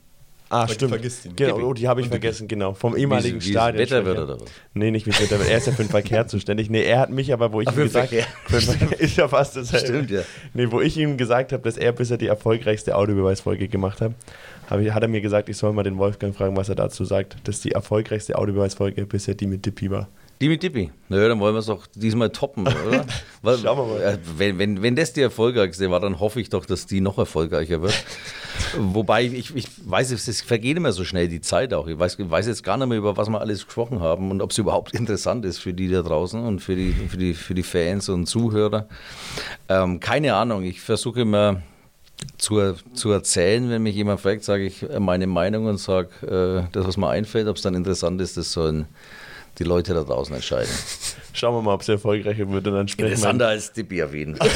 Ah, 0.50 0.68
stimmt. 0.68 0.90
Vergisst 0.90 1.24
ihn. 1.24 1.34
Genau, 1.36 1.58
oh, 1.58 1.72
die 1.72 1.88
habe 1.88 2.00
ich 2.00 2.08
vergessen, 2.08 2.46
genau. 2.46 2.74
Vom 2.74 2.96
ehemaligen 2.96 3.40
wie, 3.40 3.46
wie 3.46 3.50
Stadion. 3.50 3.82
Wetter 3.82 4.04
wird 4.04 4.18
oder 4.18 4.40
was? 4.40 4.48
Nee, 4.74 4.90
nicht 4.90 5.06
wie 5.06 5.10
Wetter 5.10 5.38
wird. 5.38 5.48
Er 5.48 5.58
ist 5.58 5.66
ja 5.66 5.72
für 5.72 5.82
den 5.82 5.90
Verkehr 5.90 6.26
zuständig. 6.28 6.68
Nee, 6.70 6.84
er 6.84 7.00
hat 7.00 7.10
mich 7.10 7.32
aber, 7.32 7.52
wo 7.52 7.60
ich 7.60 7.68
Ach, 7.68 7.76
ihm 7.76 7.84
gesagt 7.84 8.12
habe, 8.12 8.94
ist 8.98 9.16
ja 9.16 9.26
fast 9.26 9.56
das 9.56 9.68
Stimmt, 9.80 10.10
ja. 10.10 10.22
Nee, 10.52 10.70
wo 10.70 10.80
ich 10.80 10.96
ihm 10.96 11.16
gesagt 11.16 11.52
habe, 11.52 11.62
dass 11.62 11.76
er 11.76 11.92
bisher 11.92 12.18
die 12.18 12.26
erfolgreichste 12.26 12.94
Audiobeweisfolge 12.94 13.68
gemacht 13.68 14.00
hat, 14.00 14.12
hat 14.68 15.02
er 15.02 15.08
mir 15.08 15.20
gesagt, 15.20 15.48
ich 15.48 15.56
soll 15.56 15.72
mal 15.72 15.82
den 15.82 15.98
Wolfgang 15.98 16.36
fragen, 16.36 16.56
was 16.56 16.68
er 16.68 16.74
dazu 16.74 17.04
sagt, 17.04 17.36
dass 17.44 17.60
die 17.60 17.72
erfolgreichste 17.72 18.38
Audiobeweisfolge 18.38 19.06
bisher 19.06 19.34
die 19.34 19.46
mit 19.46 19.64
Dippy 19.64 19.90
war. 19.90 20.08
Die 20.44 20.50
mit 20.50 20.62
Dippi. 20.62 20.90
Naja, 21.08 21.28
dann 21.28 21.40
wollen 21.40 21.54
wir 21.54 21.60
es 21.60 21.66
doch 21.66 21.86
diesmal 21.94 22.28
toppen, 22.28 22.68
oder? 22.68 23.06
Weil, 23.40 23.56
Schauen 23.56 23.78
wir 23.78 23.94
mal. 23.94 24.18
Wenn, 24.36 24.58
wenn, 24.58 24.82
wenn 24.82 24.94
das 24.94 25.14
die 25.14 25.22
erfolgreichste 25.22 25.90
war, 25.90 26.00
dann 26.00 26.20
hoffe 26.20 26.38
ich 26.38 26.50
doch, 26.50 26.66
dass 26.66 26.84
die 26.84 27.00
noch 27.00 27.16
erfolgreicher 27.16 27.80
wird. 27.80 27.94
Wobei, 28.78 29.24
ich, 29.24 29.56
ich 29.56 29.68
weiß, 29.88 30.10
es 30.10 30.42
vergeht 30.42 30.76
immer 30.76 30.92
so 30.92 31.02
schnell 31.06 31.28
die 31.28 31.40
Zeit 31.40 31.72
auch. 31.72 31.86
Ich 31.86 31.98
weiß, 31.98 32.18
weiß 32.18 32.46
jetzt 32.46 32.62
gar 32.62 32.76
nicht 32.76 32.88
mehr, 32.88 32.98
über 32.98 33.16
was 33.16 33.30
wir 33.30 33.40
alles 33.40 33.64
gesprochen 33.64 34.00
haben 34.00 34.30
und 34.30 34.42
ob 34.42 34.50
es 34.50 34.58
überhaupt 34.58 34.92
interessant 34.98 35.46
ist 35.46 35.60
für 35.60 35.72
die 35.72 35.88
da 35.88 36.02
draußen 36.02 36.44
und 36.44 36.60
für 36.60 36.76
die, 36.76 36.92
für 36.92 37.16
die, 37.16 37.32
für 37.32 37.54
die 37.54 37.62
Fans 37.62 38.10
und 38.10 38.26
Zuhörer. 38.26 38.86
Ähm, 39.70 39.98
keine 39.98 40.34
Ahnung. 40.34 40.62
Ich 40.64 40.82
versuche 40.82 41.22
immer 41.22 41.62
zu, 42.36 42.74
zu 42.92 43.10
erzählen, 43.10 43.70
wenn 43.70 43.82
mich 43.82 43.94
jemand 43.94 44.20
fragt, 44.20 44.44
sage 44.44 44.66
ich 44.66 44.84
meine 44.98 45.26
Meinung 45.26 45.64
und 45.64 45.78
sage 45.78 46.66
äh, 46.66 46.70
das, 46.72 46.86
was 46.86 46.98
mir 46.98 47.08
einfällt. 47.08 47.48
Ob 47.48 47.56
es 47.56 47.62
dann 47.62 47.74
interessant 47.74 48.20
ist, 48.20 48.36
das 48.36 48.52
sollen 48.52 48.84
die 49.58 49.64
Leute 49.64 49.94
da 49.94 50.02
draußen 50.02 50.34
entscheiden. 50.34 50.72
Schauen 51.32 51.54
wir 51.54 51.62
mal, 51.62 51.74
ob 51.74 51.82
es 51.82 51.88
erfolgreicher 51.88 52.48
wird 52.50 52.66
und 52.66 52.74
dann 52.74 52.88
sprechen 52.88 53.12
Interessanter 53.12 53.48
als 53.48 53.72
Tippi 53.72 54.02
auf 54.02 54.14
jeden 54.14 54.36
Fall. 54.36 54.48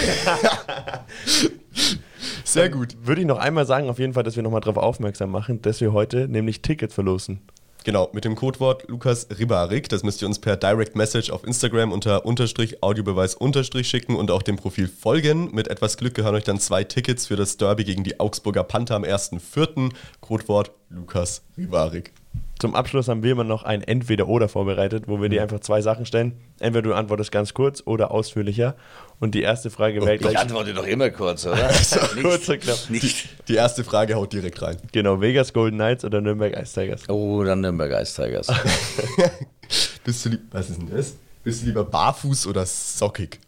Sehr 2.44 2.70
gut. 2.70 2.96
Würde 3.02 3.20
ich 3.20 3.26
noch 3.26 3.38
einmal 3.38 3.66
sagen, 3.66 3.90
auf 3.90 3.98
jeden 3.98 4.14
Fall, 4.14 4.22
dass 4.22 4.36
wir 4.36 4.42
nochmal 4.42 4.60
darauf 4.60 4.78
aufmerksam 4.78 5.30
machen, 5.30 5.60
dass 5.62 5.80
wir 5.80 5.92
heute 5.92 6.28
nämlich 6.28 6.62
Tickets 6.62 6.94
verlosen. 6.94 7.40
Genau, 7.84 8.10
mit 8.12 8.24
dem 8.24 8.34
Codewort 8.34 8.88
Lukas 8.88 9.28
Ribarik. 9.38 9.88
Das 9.88 10.02
müsst 10.02 10.20
ihr 10.20 10.28
uns 10.28 10.38
per 10.38 10.56
Direct 10.56 10.96
Message 10.96 11.30
auf 11.30 11.46
Instagram 11.46 11.92
unter 11.92 12.26
Unterstrich 12.26 12.82
Audiobeweis 12.82 13.34
Unterstrich 13.34 13.88
schicken 13.88 14.16
und 14.16 14.30
auch 14.30 14.42
dem 14.42 14.56
Profil 14.56 14.88
folgen. 14.88 15.54
Mit 15.54 15.68
etwas 15.68 15.96
Glück 15.96 16.14
gehören 16.14 16.34
euch 16.34 16.44
dann 16.44 16.60
zwei 16.60 16.84
Tickets 16.84 17.26
für 17.26 17.36
das 17.36 17.56
Derby 17.56 17.84
gegen 17.84 18.04
die 18.04 18.20
Augsburger 18.20 18.64
Panther 18.64 18.96
am 18.96 19.04
1.4. 19.04 19.90
Codewort 20.20 20.72
Lukas 20.90 21.42
Ribarik. 21.56 22.12
Zum 22.58 22.74
Abschluss 22.74 23.06
haben 23.06 23.22
wir 23.22 23.30
immer 23.30 23.44
noch 23.44 23.62
ein 23.62 23.82
Entweder-Oder 23.82 24.48
vorbereitet, 24.48 25.04
wo 25.06 25.20
wir 25.20 25.28
dir 25.28 25.42
einfach 25.42 25.60
zwei 25.60 25.80
Sachen 25.80 26.06
stellen. 26.06 26.32
Entweder 26.58 26.88
du 26.88 26.94
antwortest 26.94 27.30
ganz 27.30 27.54
kurz 27.54 27.82
oder 27.84 28.10
ausführlicher. 28.10 28.74
Und 29.20 29.36
die 29.36 29.42
erste 29.42 29.70
Frage 29.70 30.04
wäre 30.04 30.18
gleich. 30.18 30.32
Ich 30.32 30.38
antworte 30.38 30.74
doch 30.74 30.86
immer 30.86 31.10
kurz, 31.10 31.46
oder? 31.46 31.72
so, 31.72 32.00
kurz 32.20 32.48
und 32.48 32.60
knapp. 32.60 32.90
Nicht. 32.90 33.28
Die 33.46 33.54
erste 33.54 33.84
Frage 33.84 34.14
haut 34.14 34.32
direkt 34.32 34.60
rein. 34.60 34.76
Genau, 34.90 35.20
Vegas 35.20 35.52
Golden 35.52 35.76
Knights 35.76 36.04
oder 36.04 36.20
Nürnberg 36.20 36.56
Ice 36.60 36.80
Tigers? 36.80 37.08
Oh, 37.08 37.44
dann 37.44 37.60
Nürnberg 37.60 37.92
Ice 38.02 38.20
Tigers. 38.20 38.48
Bist 40.04 40.26
du, 40.26 40.38
was 40.50 40.70
ist 40.70 40.80
denn 40.80 40.90
das? 40.90 41.14
Bist 41.44 41.62
du 41.62 41.66
lieber 41.66 41.84
barfuß 41.84 42.48
oder 42.48 42.66
sockig? 42.66 43.38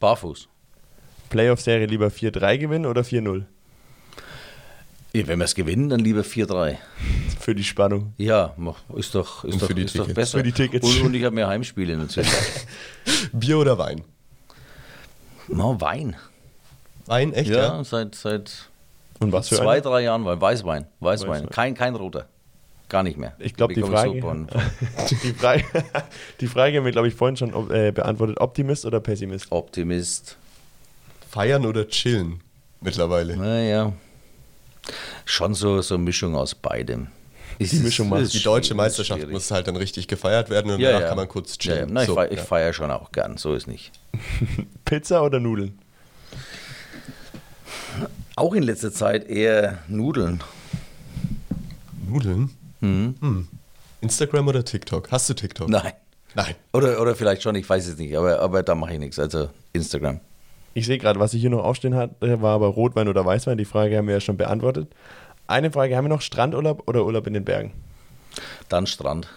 Barfuß. 0.00 0.48
Playoff-Serie 1.28 1.86
lieber 1.86 2.06
4-3 2.06 2.58
gewinnen 2.58 2.86
oder 2.86 3.02
4-0? 3.02 3.44
Wenn 5.14 5.38
wir 5.38 5.44
es 5.44 5.54
gewinnen, 5.54 5.88
dann 5.88 6.00
lieber 6.00 6.22
4-3. 6.22 6.76
Für 7.38 7.54
die 7.54 7.62
Spannung. 7.62 8.14
Ja, 8.18 8.56
ist 8.96 9.14
doch, 9.14 9.44
ist 9.44 9.62
doch, 9.62 9.70
ist 9.70 9.96
doch 9.96 10.08
besser. 10.08 10.38
Für 10.38 10.42
die 10.42 10.50
Tickets. 10.50 10.84
Und, 10.84 11.02
und 11.02 11.14
ich 11.14 11.22
habe 11.22 11.34
mehr 11.34 11.46
Heimspiele 11.46 11.96
natürlich. 11.96 12.32
Bier 13.32 13.58
oder 13.58 13.78
Wein? 13.78 14.02
No, 15.46 15.80
Wein. 15.80 16.16
Wein, 17.06 17.32
echt? 17.32 17.50
Ja, 17.50 17.76
ja? 17.76 17.84
seit, 17.84 18.16
seit 18.16 18.68
und 19.20 19.30
was 19.30 19.48
für 19.48 19.56
zwei, 19.56 19.74
eine? 19.74 19.82
drei 19.82 20.00
Jahren 20.02 20.24
Wein. 20.24 20.40
Weißwein. 20.40 20.86
Weißwein. 20.98 21.30
Weißwein. 21.30 21.50
Kein, 21.50 21.74
kein 21.74 21.94
roter. 21.94 22.26
Gar 22.88 23.04
nicht 23.04 23.16
mehr. 23.16 23.34
Ich 23.38 23.54
glaube, 23.54 23.74
die, 23.74 23.82
Frage, 23.82 24.12
die, 25.22 25.32
Frage, 25.34 25.64
die 26.40 26.46
Frage 26.48 26.78
haben 26.78 26.84
wir, 26.84 26.92
glaube 26.92 27.08
ich, 27.08 27.14
vorhin 27.14 27.36
schon 27.36 27.70
äh, 27.70 27.92
beantwortet. 27.92 28.40
Optimist 28.40 28.84
oder 28.84 28.98
Pessimist? 28.98 29.46
Optimist. 29.50 30.36
Feiern 31.30 31.66
oder 31.66 31.86
chillen 31.88 32.40
mittlerweile? 32.80 33.36
Naja. 33.36 33.92
Schon 35.24 35.54
so, 35.54 35.80
so 35.82 35.94
eine 35.94 36.04
Mischung 36.04 36.34
aus 36.36 36.54
beidem. 36.54 37.08
Ist, 37.58 37.72
die 37.72 37.78
Mischung 37.78 38.08
macht. 38.08 38.32
Die 38.32 38.42
deutsche 38.42 38.74
Meisterschaft 38.74 39.20
schwierig. 39.20 39.32
muss 39.32 39.50
halt 39.50 39.68
dann 39.68 39.76
richtig 39.76 40.08
gefeiert 40.08 40.50
werden 40.50 40.72
und 40.72 40.80
ja, 40.80 40.88
danach 40.88 41.02
ja. 41.02 41.08
kann 41.08 41.16
man 41.16 41.28
kurz 41.28 41.56
chillen. 41.56 41.88
Ja, 41.88 41.94
Nein, 41.94 42.06
so, 42.06 42.12
ich, 42.22 42.28
feiere, 42.28 42.44
feiere 42.44 42.72
schon 42.72 42.90
auch 42.90 43.12
gern, 43.12 43.36
so 43.36 43.54
ist 43.54 43.66
nicht. 43.66 43.92
Pizza 44.84 45.22
oder 45.22 45.40
Nudeln? 45.40 45.78
Auch 48.36 48.54
in 48.54 48.64
letzter 48.64 48.92
Zeit 48.92 49.28
eher 49.28 49.78
Nudeln. 49.86 50.42
Nudeln? 52.08 52.50
Mhm. 52.80 53.14
Hm. 53.20 53.48
Instagram 54.00 54.48
oder 54.48 54.64
TikTok? 54.64 55.10
Hast 55.10 55.30
du 55.30 55.34
TikTok? 55.34 55.68
Nein. 55.68 55.92
Nein. 56.34 56.54
Oder, 56.72 57.00
oder 57.00 57.14
vielleicht 57.14 57.42
schon, 57.42 57.54
ich 57.54 57.68
weiß 57.68 57.86
es 57.86 57.96
nicht, 57.96 58.16
aber, 58.16 58.40
aber 58.40 58.62
da 58.62 58.74
mache 58.74 58.94
ich 58.94 58.98
nichts. 58.98 59.18
Also 59.18 59.50
Instagram. 59.72 60.20
Ich 60.74 60.86
sehe 60.86 60.98
gerade, 60.98 61.20
was 61.20 61.32
ich 61.34 61.40
hier 61.40 61.50
noch 61.50 61.64
aufstehen 61.64 61.94
hatte, 61.94 62.42
war 62.42 62.54
aber 62.54 62.66
Rotwein 62.66 63.08
oder 63.08 63.24
Weißwein. 63.24 63.56
Die 63.56 63.64
Frage 63.64 63.96
haben 63.96 64.08
wir 64.08 64.14
ja 64.14 64.20
schon 64.20 64.36
beantwortet. 64.36 64.88
Eine 65.46 65.70
Frage, 65.70 65.96
haben 65.96 66.04
wir 66.04 66.08
noch 66.08 66.20
Strandurlaub 66.20 66.88
oder 66.88 67.04
Urlaub 67.04 67.26
in 67.26 67.34
den 67.34 67.44
Bergen? 67.44 67.72
Dann 68.68 68.86
Strand. 68.86 69.28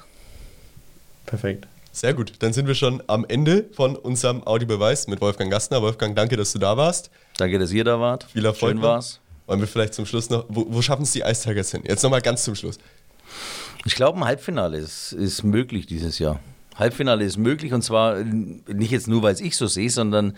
Perfekt. 1.28 1.68
Sehr 1.92 2.14
gut, 2.14 2.34
dann 2.40 2.54
sind 2.54 2.68
wir 2.68 2.76
schon 2.76 3.02
am 3.08 3.26
Ende 3.28 3.66
von 3.74 3.96
unserem 3.96 4.46
Audiobeweis 4.46 5.08
mit 5.08 5.20
Wolfgang 5.20 5.52
Gastner. 5.52 5.82
Wolfgang, 5.82 6.16
danke, 6.16 6.38
dass 6.38 6.54
du 6.54 6.60
da 6.60 6.78
warst. 6.78 7.10
Danke, 7.38 7.60
dass 7.60 7.72
ihr 7.72 7.84
da 7.84 8.00
wart. 8.00 8.26
Viel 8.26 8.46
Erfolg. 8.46 8.74
Schön 8.74 8.82
war's. 8.82 9.20
Wollen 9.48 9.60
wir 9.60 9.68
vielleicht 9.68 9.94
zum 9.94 10.06
Schluss 10.06 10.30
noch, 10.30 10.46
wo, 10.50 10.66
wo 10.70 10.82
schaffen 10.82 11.04
es 11.04 11.12
die 11.12 11.22
Ice 11.22 11.48
Tigers 11.48 11.72
hin? 11.72 11.84
Jetzt 11.88 12.04
nochmal 12.04 12.22
ganz 12.22 12.44
zum 12.44 12.56
Schluss. 12.56 12.78
Ich 13.86 13.96
glaube, 13.96 14.20
ein 14.20 14.26
Halbfinale 14.26 14.78
ist, 14.78 15.14
ist 15.14 15.44
möglich 15.44 15.86
dieses 15.86 16.20
Jahr. 16.20 16.40
Halbfinale 16.76 17.24
ist 17.24 17.38
möglich 17.38 17.74
und 17.74 17.82
zwar 17.82 18.18
nicht 18.18 18.92
jetzt 18.92 19.08
nur, 19.08 19.24
weil 19.24 19.34
es 19.34 19.42
ich 19.42 19.58
so 19.58 19.66
sehe, 19.68 19.90
sondern 19.90 20.38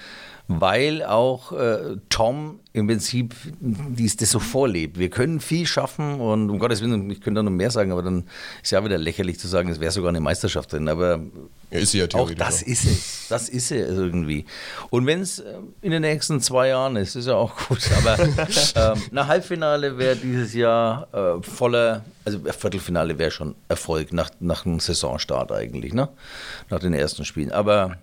weil 0.52 1.04
auch 1.04 1.52
äh, 1.52 1.98
Tom 2.10 2.60
im 2.74 2.88
Prinzip 2.88 3.36
dies, 3.62 4.18
das 4.18 4.32
so 4.32 4.40
vorlebt. 4.40 4.98
Wir 4.98 5.12
können 5.12 5.40
viel 5.42 5.68
schaffen 5.68 6.20
und 6.20 6.50
um 6.50 6.58
Gottes 6.58 6.82
Willen, 6.82 7.08
ich 7.12 7.22
könnte 7.22 7.38
da 7.38 7.44
noch 7.44 7.52
mehr 7.52 7.70
sagen, 7.70 7.92
aber 7.92 8.02
dann 8.02 8.24
ist 8.64 8.72
ja 8.72 8.84
wieder 8.84 8.98
lächerlich 8.98 9.40
zu 9.40 9.48
sagen, 9.48 9.70
es 9.70 9.80
wäre 9.80 9.92
sogar 9.92 10.10
eine 10.10 10.20
Meisterschaft 10.20 10.74
drin. 10.74 10.88
Aber 10.88 11.20
ja, 11.70 11.80
ist 11.80 11.94
ja 11.94 12.06
auch 12.16 12.32
das 12.32 12.64
auch. 12.64 12.68
ist 12.68 12.86
es. 12.86 13.28
Das 13.30 13.48
ist 13.48 13.72
es 13.72 13.96
irgendwie. 13.96 14.46
Und 14.90 15.06
wenn 15.06 15.22
es 15.22 15.38
äh, 15.38 15.54
in 15.82 15.92
den 15.92 16.02
nächsten 16.02 16.42
zwei 16.42 16.70
Jahren 16.70 16.96
ist, 16.96 17.16
ist 17.16 17.28
ja 17.28 17.36
auch 17.36 17.56
gut. 17.68 17.88
Aber 18.00 18.18
ähm, 18.76 19.02
ein 19.12 19.28
Halbfinale 19.28 20.00
wäre 20.00 20.16
dieses 20.16 20.56
Jahr 20.56 21.08
äh, 21.14 21.44
voller, 21.44 22.04
also 22.26 22.40
Viertelfinale 22.40 23.20
wäre 23.20 23.30
schon 23.30 23.54
Erfolg 23.68 24.14
nach, 24.14 24.32
nach 24.40 24.66
einem 24.66 24.80
Saisonstart 24.80 25.52
eigentlich, 25.52 25.94
ne? 25.94 26.10
nach 26.72 26.80
den 26.80 26.94
ersten 26.94 27.24
Spielen. 27.24 27.52
Aber 27.52 27.98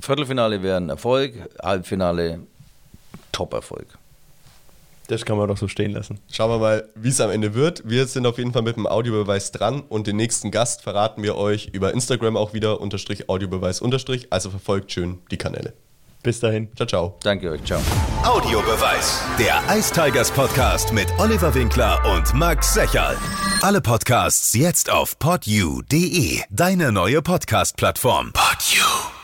Viertelfinale 0.00 0.62
wäre 0.62 0.76
ein 0.76 0.88
Erfolg, 0.88 1.34
Halbfinale 1.62 2.40
Top-Erfolg. 3.32 3.98
Das 5.08 5.24
kann 5.24 5.38
man 5.38 5.48
doch 5.48 5.56
so 5.56 5.68
stehen 5.68 5.92
lassen. 5.92 6.18
Schauen 6.30 6.50
wir 6.50 6.58
mal, 6.58 6.88
wie 6.94 7.10
es 7.10 7.20
am 7.20 7.30
Ende 7.30 7.54
wird. 7.54 7.82
Wir 7.88 8.06
sind 8.06 8.26
auf 8.26 8.38
jeden 8.38 8.52
Fall 8.52 8.62
mit 8.62 8.76
dem 8.76 8.86
Audiobeweis 8.86 9.52
dran 9.52 9.82
und 9.88 10.06
den 10.06 10.16
nächsten 10.16 10.50
Gast 10.50 10.82
verraten 10.82 11.22
wir 11.22 11.36
euch 11.36 11.70
über 11.72 11.92
Instagram 11.94 12.36
auch 12.36 12.54
wieder, 12.54 12.80
unterstrich 12.80 13.28
Audiobeweis 13.28 13.80
unterstrich. 13.80 14.32
Also 14.32 14.50
verfolgt 14.50 14.92
schön 14.92 15.18
die 15.30 15.36
Kanäle. 15.36 15.74
Bis 16.22 16.40
dahin. 16.40 16.68
Ciao, 16.74 16.88
ciao. 16.88 17.16
Danke 17.22 17.50
euch. 17.52 17.62
Ciao. 17.62 17.80
Audiobeweis. 18.24 19.22
Der 19.38 19.62
Ice 19.76 19.92
Tigers 19.92 20.32
Podcast 20.32 20.92
mit 20.92 21.06
Oliver 21.18 21.54
Winkler 21.54 22.02
und 22.16 22.34
Max 22.34 22.74
Secherl. 22.74 23.16
Alle 23.62 23.80
Podcasts 23.80 24.52
jetzt 24.54 24.90
auf 24.90 25.18
podyou.de. 25.20 26.40
Deine 26.50 26.90
neue 26.90 27.22
Podcast-Plattform. 27.22 28.32
Podyou. 28.32 29.15